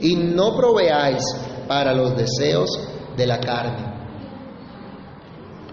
y 0.00 0.16
no 0.16 0.54
proveáis 0.56 1.22
para 1.66 1.94
los 1.94 2.16
deseos 2.16 2.68
de 3.16 3.26
la 3.26 3.40
carne. 3.40 3.92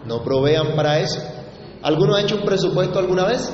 No 0.05 0.23
provean 0.23 0.75
para 0.75 0.99
eso. 0.99 1.19
¿Alguno 1.81 2.15
ha 2.15 2.21
hecho 2.21 2.37
un 2.37 2.43
presupuesto 2.43 2.99
alguna 2.99 3.25
vez? 3.25 3.51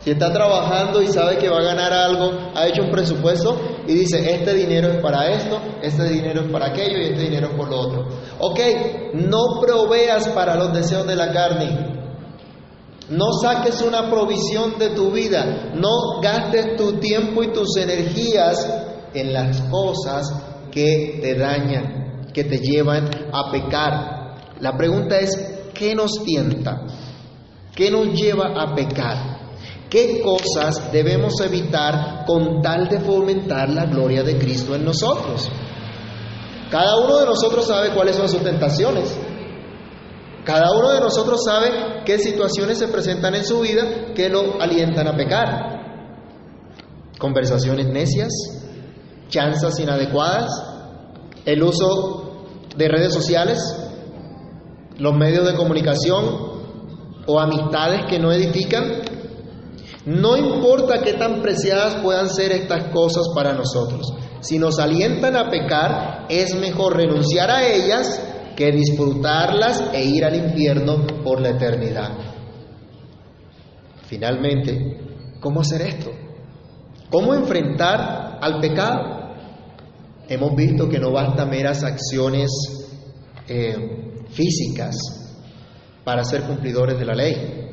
Si 0.00 0.10
está 0.10 0.32
trabajando 0.32 1.02
y 1.02 1.08
sabe 1.08 1.36
que 1.38 1.48
va 1.48 1.58
a 1.58 1.64
ganar 1.64 1.92
algo, 1.92 2.30
ha 2.54 2.66
hecho 2.68 2.82
un 2.82 2.90
presupuesto 2.90 3.60
y 3.88 3.94
dice, 3.94 4.34
este 4.34 4.54
dinero 4.54 4.88
es 4.88 5.00
para 5.00 5.30
esto, 5.30 5.60
este 5.82 6.04
dinero 6.08 6.42
es 6.42 6.50
para 6.52 6.66
aquello 6.66 6.98
y 6.98 7.06
este 7.06 7.22
dinero 7.22 7.48
es 7.48 7.54
por 7.54 7.68
lo 7.68 7.76
otro. 7.80 8.08
Ok, 8.38 8.60
no 9.14 9.60
proveas 9.60 10.28
para 10.28 10.54
los 10.54 10.72
deseos 10.72 11.06
de 11.06 11.16
la 11.16 11.32
carne. 11.32 11.95
No 13.08 13.32
saques 13.40 13.80
una 13.82 14.10
provisión 14.10 14.78
de 14.78 14.90
tu 14.90 15.10
vida. 15.10 15.72
No 15.74 16.20
gastes 16.20 16.76
tu 16.76 16.94
tiempo 16.94 17.42
y 17.42 17.52
tus 17.52 17.76
energías 17.76 18.66
en 19.14 19.32
las 19.32 19.60
cosas 19.62 20.26
que 20.72 21.18
te 21.22 21.34
dañan, 21.34 22.26
que 22.32 22.44
te 22.44 22.58
llevan 22.58 23.08
a 23.32 23.50
pecar. 23.50 24.54
La 24.60 24.76
pregunta 24.76 25.18
es, 25.18 25.30
¿qué 25.72 25.94
nos 25.94 26.24
tienta? 26.24 26.82
¿Qué 27.74 27.90
nos 27.90 28.12
lleva 28.12 28.60
a 28.60 28.74
pecar? 28.74 29.36
¿Qué 29.88 30.20
cosas 30.20 30.90
debemos 30.90 31.40
evitar 31.40 32.24
con 32.26 32.60
tal 32.60 32.88
de 32.88 32.98
fomentar 33.00 33.68
la 33.70 33.84
gloria 33.84 34.24
de 34.24 34.36
Cristo 34.36 34.74
en 34.74 34.84
nosotros? 34.84 35.48
Cada 36.70 36.96
uno 36.96 37.18
de 37.18 37.26
nosotros 37.26 37.66
sabe 37.66 37.90
cuáles 37.94 38.16
son 38.16 38.28
sus 38.28 38.42
tentaciones. 38.42 39.16
Cada 40.46 40.70
uno 40.78 40.90
de 40.90 41.00
nosotros 41.00 41.40
sabe 41.44 42.04
qué 42.04 42.20
situaciones 42.20 42.78
se 42.78 42.86
presentan 42.86 43.34
en 43.34 43.44
su 43.44 43.60
vida 43.62 44.14
que 44.14 44.28
lo 44.28 44.62
alientan 44.62 45.08
a 45.08 45.16
pecar. 45.16 45.48
Conversaciones 47.18 47.88
necias, 47.88 48.30
chanzas 49.28 49.80
inadecuadas, 49.80 50.48
el 51.44 51.64
uso 51.64 52.46
de 52.76 52.88
redes 52.88 53.12
sociales, 53.12 53.58
los 54.98 55.16
medios 55.16 55.44
de 55.44 55.56
comunicación 55.56 56.24
o 57.26 57.40
amistades 57.40 58.02
que 58.08 58.20
no 58.20 58.30
edifican, 58.30 59.02
no 60.04 60.36
importa 60.36 61.02
qué 61.02 61.14
tan 61.14 61.42
preciadas 61.42 61.96
puedan 62.04 62.28
ser 62.28 62.52
estas 62.52 62.92
cosas 62.92 63.24
para 63.34 63.52
nosotros, 63.52 64.12
si 64.42 64.60
nos 64.60 64.78
alientan 64.78 65.34
a 65.34 65.50
pecar, 65.50 66.26
es 66.28 66.54
mejor 66.54 66.96
renunciar 66.96 67.50
a 67.50 67.66
ellas 67.66 68.20
que 68.56 68.72
disfrutarlas 68.72 69.90
e 69.92 70.04
ir 70.04 70.24
al 70.24 70.34
infierno 70.34 71.06
por 71.22 71.40
la 71.40 71.50
eternidad. 71.50 72.10
Finalmente, 74.06 74.98
¿cómo 75.40 75.60
hacer 75.60 75.82
esto? 75.82 76.10
¿Cómo 77.10 77.34
enfrentar 77.34 78.38
al 78.40 78.60
pecado? 78.60 79.34
Hemos 80.28 80.56
visto 80.56 80.88
que 80.88 80.98
no 80.98 81.12
basta 81.12 81.44
meras 81.44 81.84
acciones 81.84 82.50
eh, 83.46 84.24
físicas 84.30 84.96
para 86.04 86.24
ser 86.24 86.42
cumplidores 86.42 86.98
de 86.98 87.04
la 87.04 87.14
ley 87.14 87.66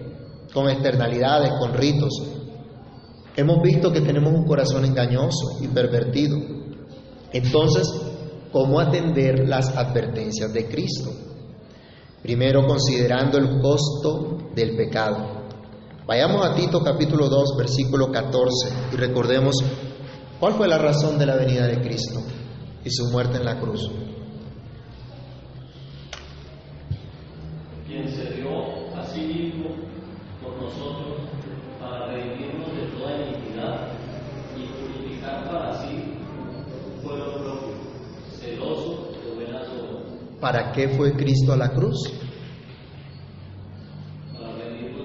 con 0.54 0.70
externalidades, 0.70 1.52
con 1.60 1.74
ritos. 1.74 2.12
Hemos 3.36 3.62
visto 3.64 3.92
que 3.92 4.02
tenemos 4.02 4.34
un 4.34 4.46
corazón 4.46 4.86
engañoso 4.86 5.58
y 5.62 5.68
pervertido. 5.68 6.38
Entonces, 7.32 7.88
¿cómo 8.54 8.80
atender 8.80 9.50
las 9.50 9.76
advertencias 9.76 10.54
de 10.54 10.68
Cristo? 10.68 11.12
Primero, 12.22 12.66
considerando 12.66 13.38
el 13.38 13.60
costo 13.60 14.38
del 14.56 14.78
pecado. 14.78 15.44
Vayamos 16.06 16.46
a 16.46 16.54
Tito 16.54 16.82
capítulo 16.82 17.28
2, 17.28 17.58
versículo 17.58 18.12
14 18.12 18.70
y 18.94 18.96
recordemos 18.96 19.56
cuál 20.40 20.54
fue 20.54 20.68
la 20.68 20.78
razón 20.78 21.18
de 21.18 21.26
la 21.26 21.36
venida 21.36 21.66
de 21.68 21.82
Cristo 21.82 22.22
y 22.86 22.92
su 22.92 23.10
muerte 23.12 23.38
en 23.38 23.46
la 23.46 23.60
cruz. 23.60 23.90
¿Para 40.44 40.74
qué 40.74 40.90
fue 40.90 41.14
Cristo 41.14 41.54
a 41.54 41.56
la 41.56 41.70
cruz? 41.70 42.04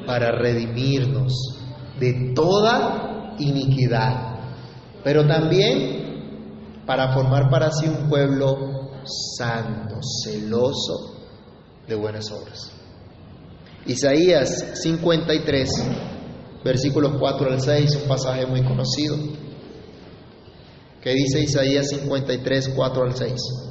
Para 0.04 0.32
redimirnos 0.32 1.32
de 2.00 2.32
toda 2.34 3.36
iniquidad, 3.38 4.34
pero 5.04 5.24
también 5.28 6.82
para 6.84 7.12
formar 7.12 7.48
para 7.50 7.70
sí 7.70 7.86
un 7.86 8.08
pueblo 8.08 8.90
santo, 9.04 10.00
celoso 10.24 11.14
de 11.86 11.94
buenas 11.94 12.32
obras. 12.32 12.72
Isaías 13.86 14.80
53, 14.82 15.70
versículos 16.64 17.12
4 17.16 17.52
al 17.52 17.60
6, 17.60 17.98
un 18.02 18.08
pasaje 18.08 18.44
muy 18.44 18.64
conocido, 18.64 19.16
que 21.00 21.10
dice 21.10 21.42
Isaías 21.44 21.90
53, 21.90 22.70
4 22.74 23.02
al 23.04 23.14
6. 23.14 23.68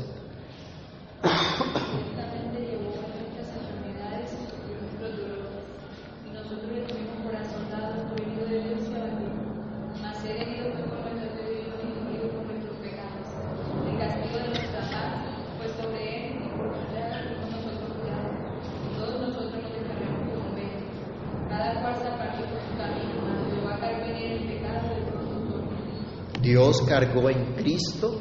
Dios 26.47 26.81
cargó 26.99 27.29
en 27.29 27.53
Cristo, 27.53 28.19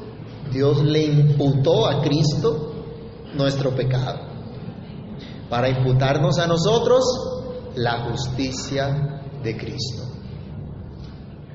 Dios 0.53 0.83
le 0.85 1.05
imputó 1.05 1.87
a 1.87 2.03
Cristo 2.03 2.75
nuestro 3.35 3.75
pecado, 3.75 4.21
para 5.49 5.69
imputarnos 5.69 6.39
a 6.39 6.47
nosotros 6.47 7.05
la 7.75 8.11
justicia 8.11 9.23
de 9.43 9.57
Cristo. 9.57 10.03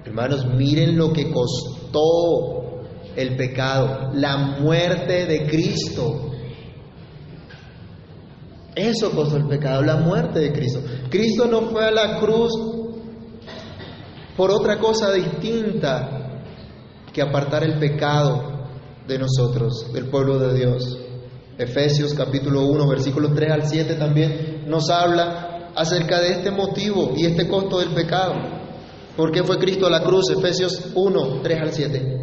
Hermanos, 0.03 0.45
miren 0.47 0.97
lo 0.97 1.13
que 1.13 1.31
costó 1.31 2.81
el 3.15 3.37
pecado, 3.37 4.11
la 4.13 4.37
muerte 4.59 5.27
de 5.27 5.47
Cristo. 5.47 6.31
Eso 8.73 9.11
costó 9.11 9.37
el 9.37 9.47
pecado, 9.47 9.83
la 9.83 9.97
muerte 9.97 10.39
de 10.39 10.53
Cristo. 10.53 10.79
Cristo 11.09 11.45
no 11.45 11.69
fue 11.69 11.85
a 11.85 11.91
la 11.91 12.19
cruz 12.19 12.51
por 14.35 14.49
otra 14.49 14.79
cosa 14.79 15.11
distinta 15.11 16.20
que 17.13 17.21
apartar 17.21 17.63
el 17.63 17.79
pecado 17.79 18.67
de 19.07 19.17
nosotros, 19.17 19.91
del 19.93 20.09
pueblo 20.09 20.39
de 20.39 20.57
Dios. 20.57 20.97
Efesios 21.57 22.13
capítulo 22.13 22.65
1, 22.65 22.87
versículos 22.87 23.33
3 23.35 23.51
al 23.51 23.67
7 23.67 23.95
también 23.95 24.63
nos 24.67 24.89
habla 24.89 25.69
acerca 25.75 26.19
de 26.19 26.31
este 26.31 26.51
motivo 26.51 27.13
y 27.15 27.25
este 27.25 27.47
costo 27.47 27.79
del 27.79 27.89
pecado. 27.89 28.33
¿Por 29.15 29.31
qué 29.31 29.43
fue 29.43 29.57
Cristo 29.57 29.87
a 29.87 29.89
la 29.89 30.01
cruz? 30.01 30.29
Efesios 30.29 30.91
1, 30.95 31.41
3 31.43 31.61
al 31.61 31.71
7. 31.71 32.20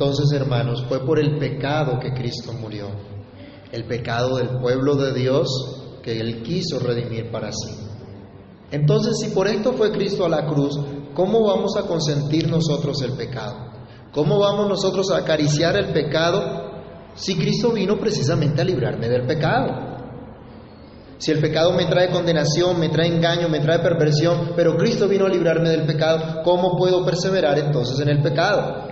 Entonces, 0.00 0.30
hermanos, 0.30 0.84
fue 0.88 1.04
por 1.04 1.18
el 1.18 1.38
pecado 1.40 1.98
que 1.98 2.12
Cristo 2.12 2.52
murió, 2.52 2.86
el 3.72 3.82
pecado 3.82 4.36
del 4.36 4.60
pueblo 4.60 4.94
de 4.94 5.12
Dios 5.12 5.48
que 6.04 6.20
Él 6.20 6.44
quiso 6.44 6.78
redimir 6.78 7.32
para 7.32 7.50
sí. 7.50 7.74
Entonces, 8.70 9.18
si 9.18 9.34
por 9.34 9.48
esto 9.48 9.72
fue 9.72 9.90
Cristo 9.90 10.24
a 10.24 10.28
la 10.28 10.46
cruz, 10.46 10.78
¿cómo 11.14 11.42
vamos 11.42 11.76
a 11.76 11.82
consentir 11.82 12.48
nosotros 12.48 13.02
el 13.02 13.14
pecado? 13.14 13.72
¿Cómo 14.12 14.38
vamos 14.38 14.68
nosotros 14.68 15.10
a 15.10 15.16
acariciar 15.16 15.76
el 15.76 15.92
pecado 15.92 16.78
si 17.16 17.36
Cristo 17.36 17.72
vino 17.72 17.98
precisamente 17.98 18.60
a 18.60 18.64
librarme 18.64 19.08
del 19.08 19.26
pecado? 19.26 19.98
Si 21.18 21.32
el 21.32 21.40
pecado 21.40 21.72
me 21.72 21.86
trae 21.86 22.10
condenación, 22.10 22.78
me 22.78 22.88
trae 22.88 23.08
engaño, 23.08 23.48
me 23.48 23.58
trae 23.58 23.80
perversión, 23.80 24.52
pero 24.54 24.76
Cristo 24.76 25.08
vino 25.08 25.26
a 25.26 25.28
librarme 25.28 25.70
del 25.70 25.86
pecado, 25.86 26.44
¿cómo 26.44 26.76
puedo 26.76 27.04
perseverar 27.04 27.58
entonces 27.58 27.98
en 27.98 28.10
el 28.10 28.22
pecado? 28.22 28.87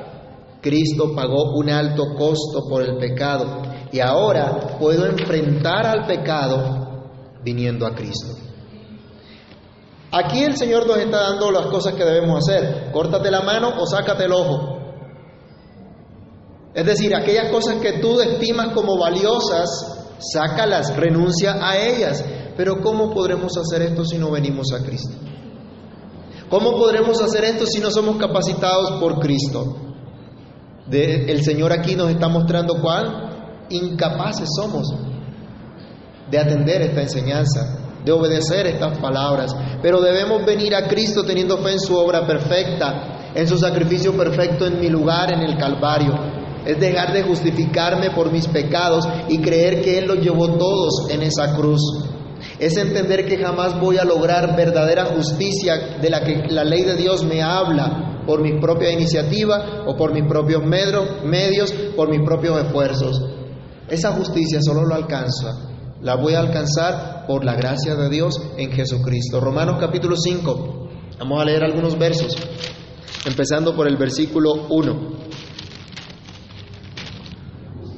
Cristo 0.67 1.13
pagó 1.15 1.55
un 1.55 1.71
alto 1.71 2.17
costo 2.19 2.69
por 2.69 2.83
el 2.83 2.97
pecado 2.97 3.63
y 3.93 4.01
ahora 4.01 4.77
puedo 4.81 5.07
enfrentar 5.07 5.87
al 5.87 6.07
pecado 6.07 7.05
viniendo 7.45 7.87
a 7.87 7.95
Cristo. 7.95 8.35
Aquí 10.11 10.43
el 10.43 10.57
Señor 10.57 10.89
nos 10.89 10.99
está 10.99 11.21
dando 11.21 11.53
las 11.53 11.67
cosas 11.67 11.95
que 11.95 12.05
debemos 12.05 12.39
hacer. 12.39 12.91
Córtate 12.91 13.31
la 13.31 13.43
mano 13.43 13.75
o 13.79 13.87
sácate 13.87 14.25
el 14.25 14.33
ojo. 14.33 14.77
Es 16.75 16.85
decir, 16.85 17.15
aquellas 17.15 17.53
cosas 17.53 17.77
que 17.77 18.01
tú 18.01 18.21
estimas 18.21 18.75
como 18.75 18.99
valiosas, 18.99 19.69
sácalas, 20.19 20.97
renuncia 20.97 21.59
a 21.65 21.79
ellas. 21.79 22.25
Pero 22.57 22.83
¿cómo 22.83 23.15
podremos 23.15 23.57
hacer 23.57 23.83
esto 23.83 24.05
si 24.05 24.19
no 24.19 24.33
venimos 24.33 24.73
a 24.73 24.85
Cristo? 24.85 25.15
¿Cómo 26.51 26.73
podremos 26.73 27.23
hacer 27.23 27.45
esto 27.45 27.67
si 27.67 27.79
no 27.79 27.93
somos 27.93 28.17
capacitados 28.17 28.99
por 29.01 29.21
Cristo? 29.21 29.86
El 30.91 31.43
Señor 31.43 31.73
aquí 31.73 31.97
nos 31.97 32.11
está 32.11 32.29
mostrando 32.29 32.81
cuán 32.81 33.67
incapaces 33.71 34.49
somos 34.57 34.87
de 36.31 36.39
atender 36.39 36.83
esta 36.83 37.03
enseñanza, 37.03 37.79
de 38.05 38.13
obedecer 38.13 38.67
estas 38.67 38.99
palabras. 38.99 39.55
Pero 39.83 40.01
debemos 40.01 40.45
venir 40.45 40.75
a 40.75 40.87
Cristo 40.87 41.25
teniendo 41.25 41.59
fe 41.59 41.73
en 41.73 41.81
su 41.81 41.97
obra 41.97 42.27
perfecta, 42.27 43.33
en 43.35 43.47
su 43.47 43.59
sacrificio 43.59 44.17
perfecto 44.17 44.67
en 44.67 44.81
mi 44.81 44.89
lugar, 44.89 45.33
en 45.33 45.41
el 45.41 45.57
Calvario. 45.57 46.15
Es 46.65 46.81
dejar 46.81 47.13
de 47.13 47.23
justificarme 47.23 48.11
por 48.11 48.33
mis 48.33 48.49
pecados 48.49 49.09
y 49.29 49.39
creer 49.39 49.83
que 49.83 49.99
Él 49.99 50.07
los 50.07 50.19
llevó 50.19 50.57
todos 50.57 51.11
en 51.11 51.23
esa 51.23 51.55
cruz. 51.55 51.81
Es 52.59 52.77
entender 52.77 53.27
que 53.27 53.39
jamás 53.39 53.79
voy 53.81 53.99
a 53.99 54.05
lograr 54.05 54.57
verdadera 54.57 55.07
justicia 55.07 55.99
de 56.01 56.11
la 56.11 56.23
que 56.23 56.45
la 56.49 56.65
ley 56.65 56.83
de 56.83 56.97
Dios 56.97 57.25
me 57.25 57.43
habla 57.43 58.16
por 58.27 58.43
mi 58.43 58.59
propia 58.61 58.91
iniciativa 58.91 59.85
o 59.87 59.97
por 59.97 60.13
mis 60.13 60.25
propios 60.25 60.63
medios, 60.65 61.73
por 61.95 62.11
mis 62.11 62.21
propios 62.23 62.65
esfuerzos. 62.65 63.23
Esa 63.89 64.13
justicia 64.13 64.61
solo 64.61 64.85
lo 64.85 64.95
alcanza, 64.95 65.71
la 66.03 66.17
voy 66.17 66.35
a 66.35 66.41
alcanzar 66.41 67.25
por 67.27 67.45
la 67.45 67.55
gracia 67.55 67.95
de 67.95 68.11
Dios 68.11 68.41
en 68.57 68.73
Jesucristo. 68.73 69.41
Romanos 69.41 69.77
capítulo 69.81 70.17
5, 70.17 70.89
vamos 71.21 71.41
a 71.41 71.45
leer 71.45 71.63
algunos 71.63 71.97
versos, 71.97 72.37
empezando 73.25 73.75
por 73.77 73.87
el 73.87 73.97
versículo 73.97 74.67
1. 74.69 75.17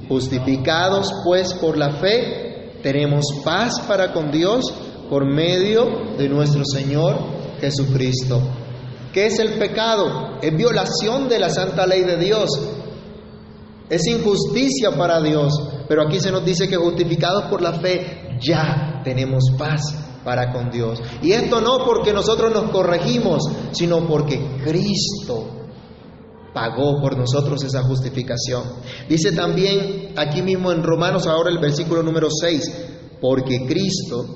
Justificados 0.08 1.12
pues 1.24 1.54
por 1.54 1.76
la 1.76 1.90
fe, 1.92 2.72
tenemos 2.82 3.24
paz 3.44 3.80
para 3.80 4.12
con 4.12 4.30
Dios 4.30 4.64
por 5.10 5.26
medio 5.26 6.14
de 6.18 6.28
nuestro 6.28 6.64
Señor 6.64 7.16
Jesucristo 7.60 8.40
¿Qué 9.12 9.26
es 9.26 9.38
el 9.38 9.58
pecado? 9.58 10.38
Es 10.42 10.56
violación 10.56 11.28
de 11.28 11.38
la 11.38 11.50
santa 11.50 11.86
ley 11.86 12.02
de 12.02 12.18
Dios. 12.18 12.50
Es 13.88 14.06
injusticia 14.06 14.92
para 14.96 15.20
Dios. 15.20 15.52
Pero 15.88 16.02
aquí 16.02 16.20
se 16.20 16.30
nos 16.30 16.44
dice 16.44 16.68
que 16.68 16.76
justificados 16.76 17.44
por 17.44 17.62
la 17.62 17.72
fe 17.72 18.38
ya 18.40 19.00
tenemos 19.02 19.44
paz 19.56 19.80
para 20.24 20.52
con 20.52 20.70
Dios. 20.70 21.00
Y 21.22 21.32
esto 21.32 21.60
no 21.60 21.84
porque 21.86 22.12
nosotros 22.12 22.52
nos 22.52 22.70
corregimos, 22.70 23.42
sino 23.72 24.06
porque 24.06 24.58
Cristo 24.62 25.58
pagó 26.52 27.00
por 27.00 27.16
nosotros 27.16 27.62
esa 27.64 27.82
justificación. 27.82 28.64
Dice 29.08 29.32
también 29.32 30.12
aquí 30.16 30.42
mismo 30.42 30.72
en 30.72 30.82
Romanos 30.82 31.26
ahora 31.26 31.50
el 31.50 31.58
versículo 31.58 32.02
número 32.02 32.28
6, 32.30 33.18
porque 33.20 33.64
Cristo, 33.66 34.26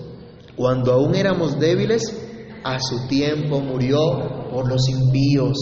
cuando 0.57 0.93
aún 0.93 1.15
éramos 1.15 1.59
débiles, 1.59 2.32
a 2.65 2.79
su 2.79 3.07
tiempo 3.09 3.61
murió 3.61 4.49
por 4.51 4.69
los 4.69 4.89
impíos. 4.89 5.57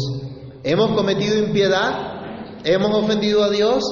¿Hemos 0.63 0.91
cometido 0.93 1.39
impiedad? 1.39 2.61
¿Hemos 2.65 2.95
ofendido 2.95 3.43
a 3.43 3.51
Dios? 3.51 3.83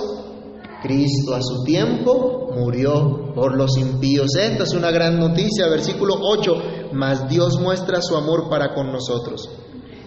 Cristo 0.82 1.34
a 1.34 1.42
su 1.42 1.64
tiempo 1.64 2.50
murió 2.54 3.32
por 3.34 3.56
los 3.56 3.76
impíos. 3.78 4.36
Esta 4.36 4.64
es 4.64 4.74
una 4.74 4.90
gran 4.90 5.18
noticia, 5.18 5.68
versículo 5.68 6.14
8, 6.20 6.90
mas 6.92 7.28
Dios 7.28 7.58
muestra 7.60 8.00
su 8.00 8.16
amor 8.16 8.48
para 8.48 8.74
con 8.74 8.92
nosotros, 8.92 9.48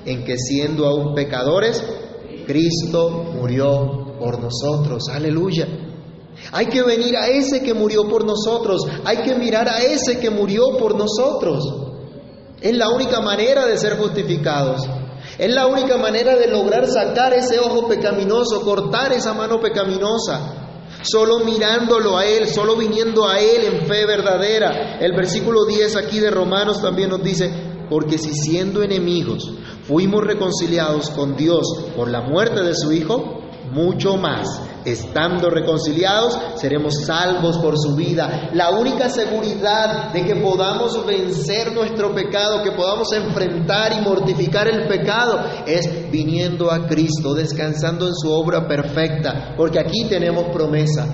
en 0.05 0.23
que 0.23 0.37
siendo 0.37 0.85
aún 0.87 1.13
pecadores, 1.13 1.83
Cristo 2.45 3.25
murió 3.33 4.15
por 4.19 4.39
nosotros. 4.39 5.09
Aleluya. 5.09 5.67
Hay 6.51 6.67
que 6.67 6.81
venir 6.81 7.17
a 7.17 7.27
ese 7.27 7.61
que 7.61 7.73
murió 7.73 8.07
por 8.07 8.25
nosotros, 8.25 8.85
hay 9.03 9.17
que 9.17 9.35
mirar 9.35 9.67
a 9.67 9.81
ese 9.81 10.19
que 10.19 10.29
murió 10.29 10.77
por 10.77 10.95
nosotros. 10.95 11.90
Es 12.61 12.77
la 12.77 12.89
única 12.89 13.19
manera 13.21 13.65
de 13.65 13.77
ser 13.77 13.97
justificados. 13.97 14.81
Es 15.37 15.51
la 15.51 15.65
única 15.65 15.97
manera 15.97 16.35
de 16.35 16.47
lograr 16.47 16.87
sacar 16.87 17.33
ese 17.33 17.59
ojo 17.59 17.87
pecaminoso, 17.87 18.61
cortar 18.61 19.11
esa 19.13 19.33
mano 19.33 19.59
pecaminosa. 19.59 20.67
Solo 21.01 21.39
mirándolo 21.39 22.15
a 22.17 22.25
Él, 22.25 22.47
solo 22.47 22.75
viniendo 22.75 23.27
a 23.27 23.39
Él 23.39 23.63
en 23.65 23.87
fe 23.87 24.05
verdadera. 24.05 24.99
El 24.99 25.13
versículo 25.13 25.65
10 25.65 25.95
aquí 25.95 26.19
de 26.19 26.29
Romanos 26.29 26.81
también 26.81 27.09
nos 27.09 27.23
dice, 27.23 27.51
porque 27.89 28.19
si 28.19 28.33
siendo 28.33 28.83
enemigos 28.83 29.51
fuimos 29.87 30.23
reconciliados 30.23 31.09
con 31.09 31.35
Dios 31.35 31.63
por 31.95 32.09
la 32.09 32.21
muerte 32.21 32.61
de 32.61 32.75
su 32.75 32.91
Hijo, 32.91 33.41
mucho 33.71 34.17
más, 34.17 34.61
estando 34.85 35.49
reconciliados, 35.49 36.37
seremos 36.55 37.05
salvos 37.05 37.57
por 37.57 37.77
su 37.77 37.95
vida. 37.95 38.49
La 38.53 38.71
única 38.71 39.09
seguridad 39.09 40.11
de 40.11 40.23
que 40.23 40.35
podamos 40.35 41.05
vencer 41.05 41.73
nuestro 41.73 42.13
pecado, 42.13 42.63
que 42.63 42.71
podamos 42.71 43.11
enfrentar 43.13 43.93
y 43.93 44.01
mortificar 44.01 44.67
el 44.67 44.87
pecado, 44.87 45.39
es 45.65 46.11
viniendo 46.11 46.71
a 46.71 46.87
Cristo, 46.87 47.33
descansando 47.33 48.07
en 48.07 48.15
su 48.15 48.31
obra 48.31 48.67
perfecta, 48.67 49.53
porque 49.55 49.79
aquí 49.79 50.05
tenemos 50.09 50.45
promesa. 50.53 51.07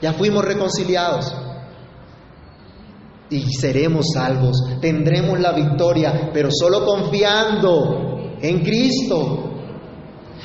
Ya 0.00 0.12
fuimos 0.12 0.44
reconciliados. 0.44 1.34
y 3.30 3.50
seremos 3.50 4.08
salvos, 4.12 4.58
tendremos 4.82 5.40
la 5.40 5.52
victoria, 5.52 6.30
pero 6.34 6.50
solo 6.50 6.84
confiando 6.84 8.36
en 8.42 8.60
Cristo. 8.60 9.51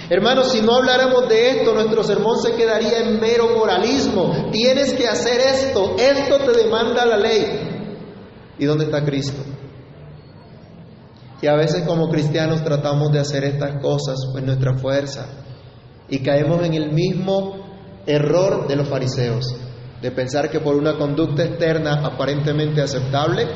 Hermanos, 0.09 0.51
si 0.51 0.61
no 0.61 0.75
habláramos 0.75 1.27
de 1.27 1.49
esto, 1.49 1.73
nuestro 1.73 2.03
sermón 2.03 2.37
se 2.41 2.55
quedaría 2.55 2.99
en 2.99 3.19
mero 3.19 3.49
moralismo. 3.57 4.49
Tienes 4.51 4.93
que 4.93 5.07
hacer 5.07 5.39
esto, 5.41 5.95
esto 5.97 6.37
te 6.39 6.63
demanda 6.63 7.05
la 7.05 7.17
ley. 7.17 7.45
¿Y 8.57 8.65
dónde 8.65 8.85
está 8.85 9.03
Cristo? 9.03 9.41
Y 11.41 11.47
a 11.47 11.55
veces 11.55 11.83
como 11.85 12.09
cristianos 12.09 12.63
tratamos 12.63 13.11
de 13.11 13.19
hacer 13.19 13.43
estas 13.43 13.81
cosas 13.81 14.17
en 14.35 14.45
nuestra 14.45 14.77
fuerza 14.77 15.27
y 16.09 16.19
caemos 16.19 16.63
en 16.63 16.73
el 16.73 16.91
mismo 16.91 17.57
error 18.05 18.67
de 18.67 18.75
los 18.75 18.87
fariseos 18.87 19.55
de 20.01 20.11
pensar 20.11 20.49
que 20.49 20.59
por 20.59 20.75
una 20.75 20.97
conducta 20.97 21.43
externa 21.43 22.05
aparentemente 22.05 22.81
aceptable 22.81 23.47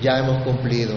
ya 0.00 0.18
hemos 0.18 0.42
cumplido. 0.42 0.94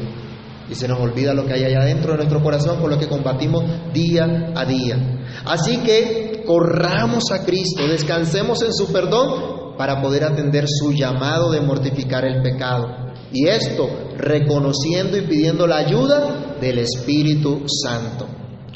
Y 0.69 0.75
se 0.75 0.87
nos 0.87 0.99
olvida 0.99 1.33
lo 1.33 1.45
que 1.45 1.53
hay 1.53 1.63
allá 1.63 1.83
dentro 1.83 2.11
de 2.11 2.17
nuestro 2.17 2.43
corazón 2.43 2.79
con 2.79 2.89
lo 2.89 2.99
que 2.99 3.07
combatimos 3.07 3.63
día 3.93 4.53
a 4.55 4.65
día. 4.65 4.97
Así 5.45 5.77
que 5.77 6.43
corramos 6.45 7.31
a 7.31 7.43
Cristo, 7.45 7.87
descansemos 7.87 8.61
en 8.61 8.73
su 8.73 8.91
perdón 8.91 9.75
para 9.77 10.01
poder 10.01 10.25
atender 10.25 10.65
su 10.67 10.91
llamado 10.91 11.51
de 11.51 11.61
mortificar 11.61 12.25
el 12.25 12.41
pecado. 12.41 13.13
Y 13.31 13.47
esto 13.47 13.89
reconociendo 14.17 15.17
y 15.17 15.21
pidiendo 15.21 15.65
la 15.65 15.77
ayuda 15.77 16.57
del 16.59 16.79
Espíritu 16.79 17.63
Santo. 17.67 18.27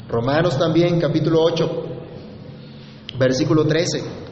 Romanos 0.08 0.58
también, 0.58 1.00
capítulo 1.00 1.42
8, 1.42 1.84
versículo 3.18 3.66
13. 3.66 4.23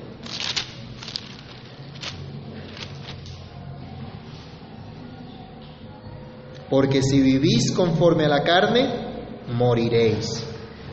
Porque 6.72 7.02
si 7.02 7.20
vivís 7.20 7.70
conforme 7.72 8.24
a 8.24 8.30
la 8.30 8.42
carne, 8.44 9.44
moriréis. 9.48 10.42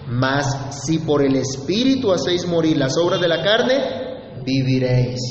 Mas 0.10 0.76
si 0.84 1.00
por 1.00 1.22
el 1.22 1.38
Espíritu 1.38 2.12
hacéis 2.12 2.46
morir 2.46 2.76
las 2.76 2.98
obras 2.98 3.22
de 3.22 3.30
la 3.30 3.42
carne, 3.42 4.44
viviréis. 4.44 5.22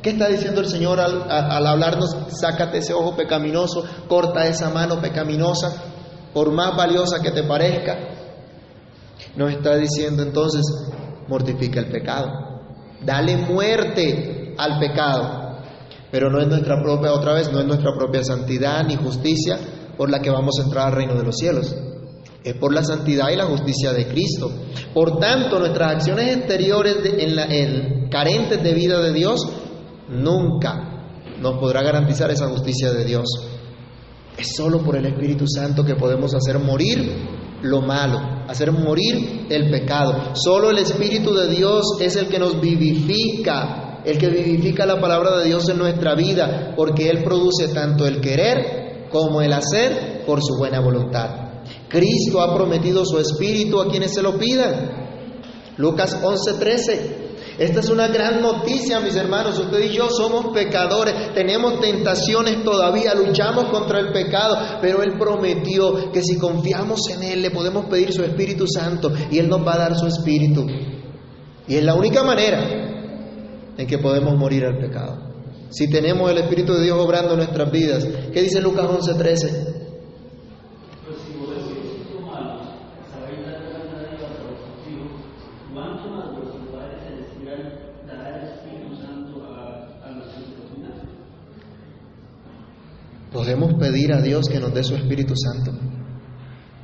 ¿Qué 0.00 0.10
está 0.10 0.28
diciendo 0.28 0.60
el 0.60 0.68
Señor 0.68 1.00
al, 1.00 1.28
hablarnos? 1.66 2.16
Sácate 2.28 2.78
ese 2.78 2.94
ojo 2.94 3.16
pecaminoso, 3.16 3.82
corta 4.06 4.46
esa 4.46 4.70
mano 4.70 5.00
pecaminosa, 5.00 5.82
por 6.32 6.52
más 6.52 6.76
valiosa 6.76 7.20
que 7.20 7.32
te 7.32 7.42
parezca. 7.42 7.98
Nos 9.34 9.50
está 9.50 9.74
diciendo 9.74 10.22
entonces, 10.22 10.62
mortifica 11.26 11.80
el 11.80 11.90
pecado. 11.90 12.28
Dale 13.04 13.38
muerte 13.38 14.54
al 14.56 14.78
pecado. 14.78 15.40
Pero 16.12 16.30
no 16.30 16.40
es 16.40 16.46
nuestra 16.46 16.80
propia, 16.80 17.12
otra 17.12 17.32
vez, 17.34 17.50
no 17.50 17.58
es 17.58 17.66
nuestra 17.66 17.92
propia 17.96 18.22
santidad 18.22 18.84
ni 18.84 18.94
justicia, 18.94 19.58
por 19.96 20.10
la 20.10 20.20
que 20.20 20.30
vamos 20.30 20.58
a 20.58 20.64
entrar 20.64 20.88
al 20.88 20.94
reino 20.94 21.14
de 21.14 21.24
los 21.24 21.36
cielos. 21.36 21.74
Es 22.42 22.54
por 22.54 22.72
la 22.72 22.82
santidad 22.82 23.30
y 23.30 23.36
la 23.36 23.46
justicia 23.46 23.92
de 23.92 24.06
Cristo. 24.06 24.50
Por 24.94 25.18
tanto, 25.18 25.58
nuestras 25.58 25.96
acciones 25.96 26.36
exteriores 26.36 26.96
en 27.04 27.36
la, 27.36 27.46
carentes 28.10 28.62
de 28.62 28.74
vida 28.74 29.00
de 29.00 29.12
Dios 29.12 29.46
nunca 30.08 30.90
nos 31.40 31.58
podrá 31.58 31.82
garantizar 31.82 32.30
esa 32.30 32.48
justicia 32.48 32.92
de 32.92 33.04
Dios. 33.04 33.26
Es 34.36 34.54
solo 34.56 34.82
por 34.82 34.96
el 34.96 35.06
Espíritu 35.06 35.46
Santo 35.46 35.84
que 35.84 35.96
podemos 35.96 36.34
hacer 36.34 36.58
morir 36.58 37.28
lo 37.62 37.82
malo, 37.82 38.18
hacer 38.48 38.72
morir 38.72 39.46
el 39.50 39.70
pecado. 39.70 40.34
Solo 40.34 40.70
el 40.70 40.78
Espíritu 40.78 41.34
de 41.34 41.48
Dios 41.48 41.84
es 42.00 42.16
el 42.16 42.28
que 42.28 42.38
nos 42.38 42.60
vivifica, 42.60 44.00
el 44.04 44.18
que 44.18 44.28
vivifica 44.28 44.86
la 44.86 45.00
palabra 45.00 45.38
de 45.38 45.46
Dios 45.46 45.68
en 45.68 45.78
nuestra 45.78 46.14
vida, 46.14 46.72
porque 46.76 47.10
Él 47.10 47.22
produce 47.22 47.68
tanto 47.68 48.06
el 48.06 48.20
querer 48.20 48.79
como 49.10 49.42
el 49.42 49.52
hacer 49.52 50.24
por 50.26 50.40
su 50.42 50.56
buena 50.56 50.80
voluntad. 50.80 51.50
Cristo 51.88 52.40
ha 52.40 52.54
prometido 52.54 53.04
su 53.04 53.18
espíritu 53.18 53.80
a 53.80 53.88
quienes 53.88 54.14
se 54.14 54.22
lo 54.22 54.38
pidan. 54.38 55.00
Lucas 55.76 56.16
11:13. 56.22 57.18
Esta 57.58 57.80
es 57.80 57.90
una 57.90 58.08
gran 58.08 58.40
noticia, 58.40 59.00
mis 59.00 59.16
hermanos. 59.16 59.58
Usted 59.58 59.80
y 59.80 59.94
yo 59.94 60.08
somos 60.08 60.46
pecadores, 60.54 61.34
tenemos 61.34 61.78
tentaciones 61.80 62.64
todavía, 62.64 63.14
luchamos 63.14 63.66
contra 63.66 64.00
el 64.00 64.12
pecado, 64.12 64.56
pero 64.80 65.02
Él 65.02 65.18
prometió 65.18 66.10
que 66.10 66.22
si 66.22 66.38
confiamos 66.38 67.10
en 67.10 67.22
Él 67.22 67.42
le 67.42 67.50
podemos 67.50 67.84
pedir 67.86 68.12
su 68.12 68.22
Espíritu 68.22 68.66
Santo 68.66 69.12
y 69.30 69.38
Él 69.38 69.48
nos 69.48 69.66
va 69.66 69.74
a 69.74 69.78
dar 69.78 69.98
su 69.98 70.06
Espíritu. 70.06 70.64
Y 71.68 71.74
es 71.74 71.84
la 71.84 71.94
única 71.94 72.24
manera 72.24 72.64
en 73.76 73.86
que 73.86 73.98
podemos 73.98 74.34
morir 74.38 74.64
al 74.64 74.78
pecado. 74.78 75.29
Si 75.70 75.88
tenemos 75.88 76.30
el 76.30 76.38
Espíritu 76.38 76.74
de 76.74 76.82
Dios 76.82 76.98
obrando 76.98 77.32
en 77.32 77.38
nuestras 77.38 77.70
vidas. 77.70 78.06
¿Qué 78.32 78.42
dice 78.42 78.60
Lucas 78.60 78.86
11:13? 78.86 79.80
Podemos 93.32 93.74
pedir 93.74 94.12
a 94.12 94.20
Dios 94.20 94.48
que 94.48 94.58
nos 94.58 94.74
dé 94.74 94.82
su 94.82 94.94
Espíritu 94.96 95.34
Santo. 95.36 95.72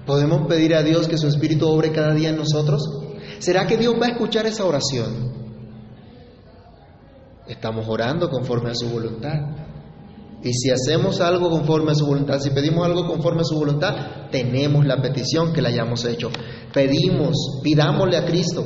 Podemos 0.06 0.46
pedir 0.46 0.74
a 0.74 0.82
Dios 0.82 1.08
que 1.08 1.18
su 1.18 1.26
Espíritu 1.26 1.68
obre 1.68 1.90
cada 1.90 2.14
día 2.14 2.30
en 2.30 2.36
nosotros. 2.36 2.82
¿Será 3.40 3.66
que 3.66 3.76
Dios 3.76 3.94
va 4.00 4.06
a 4.06 4.10
escuchar 4.10 4.46
esa 4.46 4.64
oración? 4.64 5.45
Estamos 7.48 7.86
orando 7.88 8.28
conforme 8.28 8.70
a 8.70 8.74
su 8.74 8.88
voluntad. 8.88 9.34
Y 10.42 10.52
si 10.52 10.70
hacemos 10.70 11.20
algo 11.20 11.50
conforme 11.50 11.92
a 11.92 11.94
su 11.94 12.06
voluntad, 12.06 12.38
si 12.40 12.50
pedimos 12.50 12.84
algo 12.84 13.06
conforme 13.06 13.40
a 13.40 13.44
su 13.44 13.56
voluntad, 13.56 14.28
tenemos 14.30 14.84
la 14.84 15.00
petición 15.00 15.52
que 15.52 15.62
le 15.62 15.68
hayamos 15.68 16.04
hecho. 16.04 16.30
Pedimos, 16.72 17.60
pidámosle 17.62 18.16
a 18.16 18.24
Cristo 18.24 18.64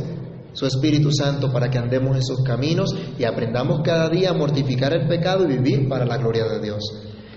su 0.52 0.66
Espíritu 0.66 1.12
Santo 1.12 1.52
para 1.52 1.70
que 1.70 1.78
andemos 1.78 2.16
en 2.16 2.22
sus 2.22 2.42
caminos 2.42 2.94
y 3.18 3.24
aprendamos 3.24 3.82
cada 3.84 4.08
día 4.08 4.30
a 4.30 4.34
mortificar 4.34 4.92
el 4.92 5.06
pecado 5.06 5.44
y 5.44 5.56
vivir 5.56 5.88
para 5.88 6.04
la 6.04 6.16
gloria 6.16 6.44
de 6.44 6.60
Dios. 6.60 6.82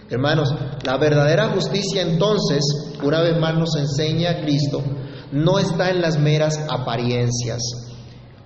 Hermanos, 0.09 0.53
la 0.83 0.97
verdadera 0.97 1.49
justicia 1.49 2.01
entonces, 2.01 2.61
una 3.03 3.21
vez 3.21 3.39
más 3.39 3.55
nos 3.55 3.75
enseña 3.77 4.41
Cristo, 4.41 4.83
no 5.31 5.59
está 5.59 5.89
en 5.89 6.01
las 6.01 6.19
meras 6.19 6.59
apariencias, 6.69 7.61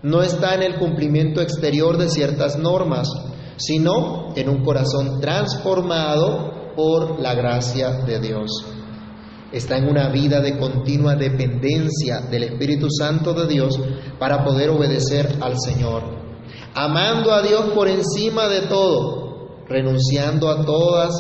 no 0.04 0.22
está 0.22 0.56
en 0.56 0.64
el 0.64 0.76
cumplimiento 0.76 1.42
exterior 1.42 1.98
de 1.98 2.10
ciertas 2.10 2.58
normas, 2.58 3.10
sino 3.58 4.36
en 4.36 4.50
un 4.50 4.64
corazón 4.64 5.20
transformado 5.20 6.74
por 6.76 7.20
la 7.20 7.34
gracia 7.34 7.92
de 8.06 8.20
Dios. 8.20 8.52
Está 9.52 9.78
en 9.78 9.90
una 9.90 10.10
vida 10.10 10.42
de 10.42 10.58
continua 10.58 11.16
dependencia 11.16 12.22
del 12.30 12.44
Espíritu 12.44 12.88
Santo 12.92 13.34
de 13.34 13.48
Dios 13.48 13.80
para 14.20 14.44
poder 14.44 14.70
obedecer 14.70 15.38
al 15.42 15.58
Señor, 15.58 16.04
amando 16.76 17.32
a 17.32 17.42
Dios 17.42 17.72
por 17.74 17.88
encima 17.88 18.48
de 18.48 18.68
todo, 18.68 19.64
renunciando 19.68 20.50
a 20.50 20.64
todas 20.66 21.14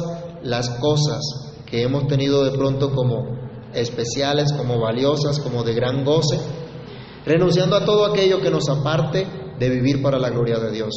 las 0.43 0.69
cosas 0.69 1.21
que 1.65 1.81
hemos 1.81 2.07
tenido 2.07 2.43
de 2.43 2.51
pronto 2.51 2.91
como 2.91 3.37
especiales, 3.73 4.53
como 4.53 4.79
valiosas, 4.79 5.39
como 5.39 5.63
de 5.63 5.73
gran 5.73 6.03
goce, 6.03 6.37
renunciando 7.27 7.75
a 7.75 7.83
todo 7.83 8.05
aquello 8.05 8.39
que 8.39 8.49
nos 8.49 8.69
aparte 8.69 9.27
de 9.59 9.69
vivir 9.69 10.01
para 10.01 10.17
la 10.17 10.29
gloria 10.29 10.59
de 10.59 10.71
Dios, 10.71 10.93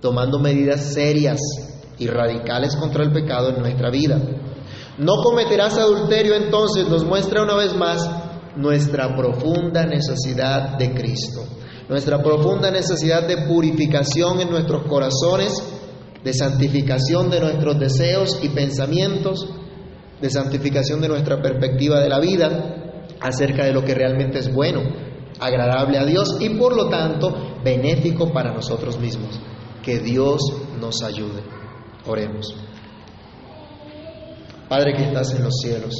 tomando 0.00 0.38
medidas 0.38 0.92
serias 0.92 1.40
y 1.98 2.06
radicales 2.06 2.76
contra 2.76 3.02
el 3.02 3.12
pecado 3.12 3.48
en 3.48 3.60
nuestra 3.60 3.90
vida. 3.90 4.20
No 4.98 5.22
cometerás 5.22 5.78
adulterio 5.78 6.34
entonces 6.34 6.86
nos 6.88 7.04
muestra 7.04 7.42
una 7.42 7.56
vez 7.56 7.74
más 7.74 8.08
nuestra 8.56 9.16
profunda 9.16 9.86
necesidad 9.86 10.76
de 10.76 10.92
Cristo, 10.92 11.42
nuestra 11.88 12.22
profunda 12.22 12.70
necesidad 12.70 13.26
de 13.26 13.46
purificación 13.48 14.40
en 14.40 14.50
nuestros 14.50 14.86
corazones, 14.86 15.52
de 16.22 16.32
santificación 16.34 17.30
de 17.30 17.40
nuestros 17.40 17.78
deseos 17.78 18.38
y 18.42 18.50
pensamientos, 18.50 19.48
de 20.20 20.30
santificación 20.30 21.00
de 21.00 21.08
nuestra 21.08 21.40
perspectiva 21.40 22.00
de 22.00 22.08
la 22.08 22.20
vida 22.20 23.06
acerca 23.20 23.64
de 23.64 23.72
lo 23.72 23.84
que 23.84 23.94
realmente 23.94 24.38
es 24.38 24.52
bueno, 24.52 24.82
agradable 25.40 25.98
a 25.98 26.04
Dios 26.04 26.36
y 26.40 26.50
por 26.50 26.76
lo 26.76 26.88
tanto 26.88 27.58
benéfico 27.62 28.32
para 28.32 28.52
nosotros 28.52 28.98
mismos. 28.98 29.40
Que 29.82 29.98
Dios 29.98 30.40
nos 30.80 31.02
ayude. 31.02 31.42
Oremos. 32.06 32.54
Padre 34.68 34.94
que 34.94 35.04
estás 35.04 35.34
en 35.34 35.44
los 35.44 35.54
cielos, 35.60 35.94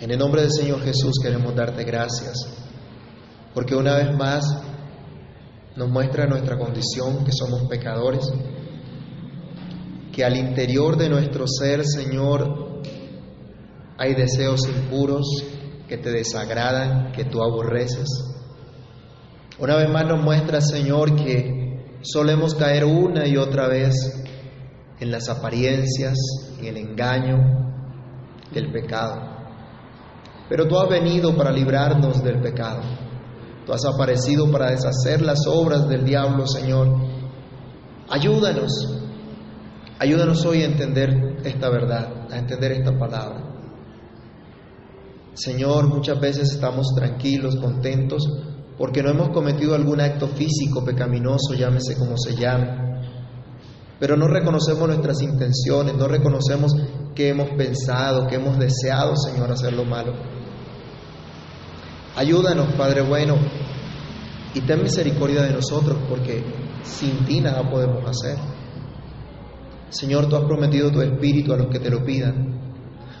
en 0.00 0.10
el 0.10 0.18
nombre 0.18 0.42
del 0.42 0.52
Señor 0.52 0.82
Jesús 0.82 1.14
queremos 1.22 1.54
darte 1.54 1.84
gracias, 1.84 2.46
porque 3.54 3.74
una 3.74 3.94
vez 3.96 4.16
más 4.16 4.44
nos 5.76 5.88
muestra 5.88 6.26
nuestra 6.26 6.58
condición, 6.58 7.24
que 7.24 7.32
somos 7.32 7.62
pecadores, 7.68 8.30
que 10.12 10.24
al 10.24 10.36
interior 10.36 10.96
de 10.96 11.08
nuestro 11.08 11.46
ser, 11.46 11.84
Señor, 11.86 12.82
hay 13.96 14.14
deseos 14.14 14.68
impuros 14.68 15.26
que 15.88 15.96
te 15.96 16.10
desagradan, 16.10 17.12
que 17.12 17.24
tú 17.24 17.42
aborreces. 17.42 18.31
Una 19.62 19.76
vez 19.76 19.88
más 19.90 20.04
nos 20.06 20.20
muestra, 20.20 20.60
Señor, 20.60 21.14
que 21.14 22.00
solemos 22.02 22.56
caer 22.56 22.84
una 22.84 23.28
y 23.28 23.36
otra 23.36 23.68
vez 23.68 23.94
en 24.98 25.12
las 25.12 25.28
apariencias, 25.28 26.18
en 26.58 26.64
el 26.64 26.76
engaño 26.78 27.38
del 28.52 28.72
pecado. 28.72 29.22
Pero 30.48 30.66
tú 30.66 30.76
has 30.80 30.88
venido 30.88 31.36
para 31.36 31.52
librarnos 31.52 32.24
del 32.24 32.40
pecado. 32.40 32.80
Tú 33.64 33.72
has 33.72 33.84
aparecido 33.84 34.50
para 34.50 34.72
deshacer 34.72 35.22
las 35.22 35.46
obras 35.46 35.88
del 35.88 36.04
diablo, 36.04 36.44
Señor. 36.48 36.96
Ayúdanos. 38.08 39.00
Ayúdanos 40.00 40.44
hoy 40.44 40.62
a 40.62 40.66
entender 40.66 41.36
esta 41.44 41.70
verdad, 41.70 42.26
a 42.32 42.36
entender 42.36 42.72
esta 42.72 42.98
palabra. 42.98 43.44
Señor, 45.34 45.86
muchas 45.86 46.18
veces 46.18 46.52
estamos 46.52 46.88
tranquilos, 46.96 47.54
contentos, 47.54 48.26
porque 48.82 49.00
no 49.00 49.10
hemos 49.10 49.28
cometido 49.28 49.76
algún 49.76 50.00
acto 50.00 50.26
físico 50.26 50.84
pecaminoso, 50.84 51.54
llámese 51.54 51.96
como 51.96 52.16
se 52.18 52.34
llame. 52.34 52.66
Pero 54.00 54.16
no 54.16 54.26
reconocemos 54.26 54.88
nuestras 54.88 55.22
intenciones, 55.22 55.94
no 55.94 56.08
reconocemos 56.08 56.74
que 57.14 57.28
hemos 57.28 57.50
pensado, 57.50 58.26
que 58.26 58.34
hemos 58.34 58.58
deseado, 58.58 59.14
Señor, 59.16 59.52
hacer 59.52 59.74
lo 59.74 59.84
malo. 59.84 60.14
Ayúdanos, 62.16 62.74
Padre 62.74 63.02
bueno, 63.02 63.36
y 64.52 64.60
ten 64.62 64.82
misericordia 64.82 65.42
de 65.42 65.52
nosotros, 65.52 65.98
porque 66.08 66.42
sin 66.82 67.24
ti 67.24 67.40
nada 67.40 67.62
podemos 67.70 68.04
hacer. 68.04 68.36
Señor, 69.90 70.28
tú 70.28 70.34
has 70.34 70.44
prometido 70.44 70.90
tu 70.90 71.00
espíritu 71.00 71.52
a 71.52 71.56
los 71.56 71.68
que 71.68 71.78
te 71.78 71.88
lo 71.88 72.04
pidan. 72.04 72.52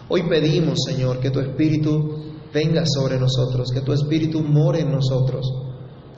Hoy 0.08 0.24
pedimos, 0.28 0.80
Señor, 0.84 1.20
que 1.20 1.30
tu 1.30 1.38
Espíritu 1.38 2.11
venga 2.52 2.84
sobre 2.86 3.18
nosotros, 3.18 3.70
que 3.72 3.80
tu 3.80 3.92
Espíritu 3.92 4.42
more 4.42 4.80
en 4.80 4.92
nosotros, 4.92 5.46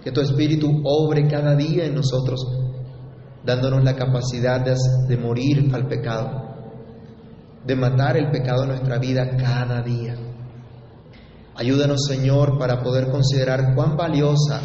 que 0.02 0.12
tu 0.12 0.20
Espíritu 0.20 0.82
obre 0.84 1.28
cada 1.28 1.54
día 1.54 1.86
en 1.86 1.94
nosotros, 1.94 2.40
dándonos 3.44 3.84
la 3.84 3.94
capacidad 3.94 4.60
de, 4.60 4.74
de 5.08 5.16
morir 5.16 5.70
al 5.74 5.86
pecado, 5.86 6.42
de 7.64 7.76
matar 7.76 8.16
el 8.16 8.30
pecado 8.30 8.64
en 8.64 8.70
nuestra 8.70 8.98
vida 8.98 9.36
cada 9.36 9.82
día. 9.82 10.16
Ayúdanos, 11.56 12.04
Señor, 12.06 12.58
para 12.58 12.82
poder 12.82 13.10
considerar 13.10 13.74
cuán 13.74 13.96
valiosa 13.96 14.60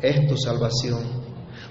es 0.00 0.28
tu 0.28 0.36
salvación 0.36 1.23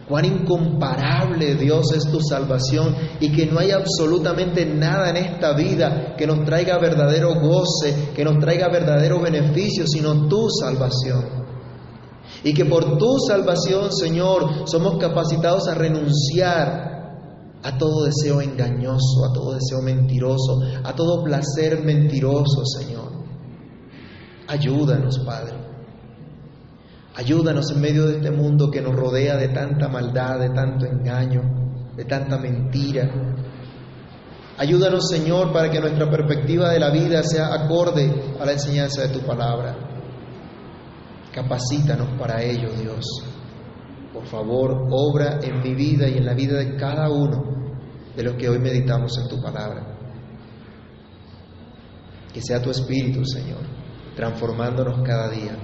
cuán 0.08 0.26
incomparable 0.26 1.56
Dios 1.56 1.93
es 1.93 2.10
tu 2.12 2.20
salvación 2.22 2.95
y 3.20 3.32
que 3.32 3.45
no 3.45 3.60
hay 3.60 3.72
absolutamente 3.72 4.66
nada 4.66 5.10
en 5.10 5.18
esta 5.18 5.54
vida 5.54 6.16
que 6.18 6.28
nos 6.28 6.43
traiga 6.43 6.78
verdadero 6.78 7.36
goce, 7.36 8.12
que 8.16 8.24
nos 8.24 8.39
traiga 8.39 8.70
verdadero 8.70 9.22
beneficio, 9.22 9.86
sino 9.88 10.28
tu 10.28 10.49
salvación. 10.49 11.43
Y 12.43 12.54
que 12.54 12.66
por 12.66 12.97
tu 12.97 13.20
salvación, 13.20 13.91
Señor, 13.91 14.68
somos 14.68 14.97
capacitados 14.97 15.68
a 15.68 15.76
renunciar 15.76 16.93
a 17.64 17.78
todo 17.78 18.04
deseo 18.04 18.41
engañoso, 18.41 19.26
a 19.30 19.34
todo 19.34 19.54
deseo 19.54 19.82
mentiroso, 19.82 20.62
a 20.84 20.93
todo 20.93 21.24
placer 21.24 21.82
mentiroso, 21.84 22.66
Señor. 22.66 23.12
Ayúdanos, 24.47 25.20
Padre. 25.20 25.72
Ayúdanos 27.16 27.70
en 27.70 27.80
medio 27.80 28.07
de 28.07 28.16
este 28.18 28.32
mundo 28.32 28.72
que 28.72 28.82
nos 28.82 28.95
rodea 28.95 29.38
de 29.38 29.49
tanta 29.49 29.88
maldad, 29.88 30.39
de 30.39 30.49
tanto 30.49 30.88
engaño, 30.88 31.41
de 31.95 32.05
tanta 32.05 32.39
mentira. 32.39 33.07
Ayúdanos, 34.57 35.09
Señor, 35.09 35.53
para 35.53 35.70
que 35.70 35.80
nuestra 35.80 36.09
perspectiva 36.09 36.72
de 36.72 36.80
la 36.80 36.89
vida 36.89 37.22
sea 37.22 37.53
acorde 37.53 38.36
a 38.39 38.45
la 38.45 38.53
enseñanza 38.53 39.03
de 39.03 39.09
tu 39.09 39.20
palabra. 39.20 39.76
Capacítanos 41.32 42.20
para 42.20 42.41
ello, 42.41 42.70
Dios. 42.82 43.05
Por 44.11 44.26
favor, 44.26 44.88
obra 44.89 45.39
en 45.41 45.61
mi 45.61 45.76
vida 45.76 46.07
y 46.07 46.18
en 46.18 46.26
la 46.26 46.34
vida 46.34 46.57
de 46.57 46.76
cada 46.78 47.11
uno 47.11 47.43
de 48.16 48.24
los 48.24 48.36
que 48.36 48.49
hoy 48.49 48.57
meditamos 48.57 49.20
en 49.20 49.28
tu 49.28 49.39
palabra. 49.39 49.97
Que 52.34 52.41
sea 52.41 52.59
tu 52.59 52.72
Espíritu, 52.72 53.24
Señor, 53.24 53.61
transformándonos 54.16 55.03
cada 55.03 55.30
día 55.30 55.55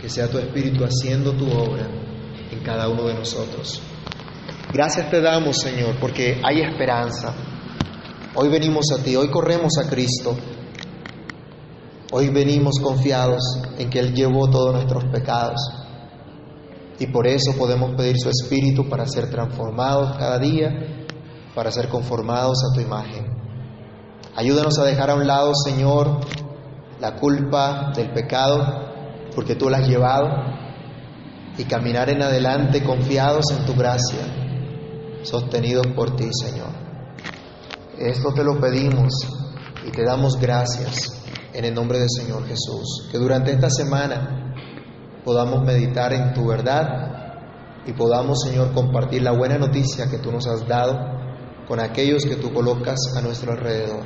que 0.00 0.08
sea 0.08 0.28
tu 0.28 0.38
Espíritu 0.38 0.84
haciendo 0.84 1.32
tu 1.32 1.50
obra 1.50 1.86
en 2.50 2.60
cada 2.62 2.88
uno 2.88 3.04
de 3.04 3.14
nosotros. 3.14 3.80
Gracias 4.72 5.10
te 5.10 5.20
damos, 5.20 5.56
Señor, 5.58 5.96
porque 6.00 6.40
hay 6.44 6.60
esperanza. 6.60 7.34
Hoy 8.34 8.48
venimos 8.48 8.86
a 8.96 9.02
ti, 9.02 9.16
hoy 9.16 9.30
corremos 9.30 9.72
a 9.78 9.88
Cristo. 9.88 10.36
Hoy 12.12 12.28
venimos 12.28 12.78
confiados 12.80 13.42
en 13.78 13.90
que 13.90 13.98
Él 13.98 14.14
llevó 14.14 14.48
todos 14.48 14.74
nuestros 14.74 15.04
pecados. 15.06 15.60
Y 16.98 17.06
por 17.08 17.26
eso 17.26 17.52
podemos 17.58 17.94
pedir 17.96 18.16
su 18.18 18.28
Espíritu 18.28 18.88
para 18.88 19.06
ser 19.06 19.30
transformados 19.30 20.16
cada 20.16 20.38
día, 20.38 21.06
para 21.54 21.70
ser 21.70 21.88
conformados 21.88 22.58
a 22.64 22.74
tu 22.74 22.80
imagen. 22.80 23.26
Ayúdanos 24.36 24.78
a 24.78 24.84
dejar 24.84 25.10
a 25.10 25.14
un 25.14 25.26
lado, 25.26 25.52
Señor, 25.54 26.20
la 27.00 27.16
culpa 27.16 27.92
del 27.94 28.12
pecado 28.12 28.87
porque 29.38 29.54
tú 29.54 29.70
la 29.70 29.78
has 29.78 29.86
llevado, 29.86 30.26
y 31.56 31.62
caminar 31.62 32.10
en 32.10 32.20
adelante 32.20 32.82
confiados 32.82 33.44
en 33.56 33.64
tu 33.66 33.74
gracia, 33.74 34.18
sostenidos 35.22 35.86
por 35.94 36.16
ti, 36.16 36.28
Señor. 36.32 36.70
Esto 37.96 38.32
te 38.34 38.42
lo 38.42 38.58
pedimos 38.58 39.12
y 39.86 39.92
te 39.92 40.02
damos 40.02 40.40
gracias 40.40 41.22
en 41.52 41.64
el 41.64 41.72
nombre 41.72 42.00
del 42.00 42.10
Señor 42.10 42.48
Jesús. 42.48 43.08
Que 43.12 43.18
durante 43.18 43.52
esta 43.52 43.70
semana 43.70 44.56
podamos 45.24 45.64
meditar 45.64 46.12
en 46.12 46.34
tu 46.34 46.48
verdad 46.48 47.36
y 47.86 47.92
podamos, 47.92 48.42
Señor, 48.42 48.72
compartir 48.72 49.22
la 49.22 49.38
buena 49.38 49.56
noticia 49.56 50.10
que 50.10 50.18
tú 50.18 50.32
nos 50.32 50.48
has 50.48 50.66
dado 50.66 50.98
con 51.68 51.78
aquellos 51.78 52.24
que 52.24 52.34
tú 52.34 52.52
colocas 52.52 52.98
a 53.16 53.20
nuestro 53.20 53.52
alrededor. 53.52 54.04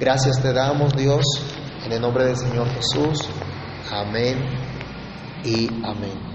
Gracias 0.00 0.40
te 0.40 0.54
damos, 0.54 0.94
Dios, 0.96 1.26
en 1.84 1.92
el 1.92 2.00
nombre 2.00 2.24
del 2.24 2.38
Señor 2.38 2.66
Jesús. 2.70 3.28
Amén 3.90 4.36
y 5.44 5.68
amén. 5.84 6.25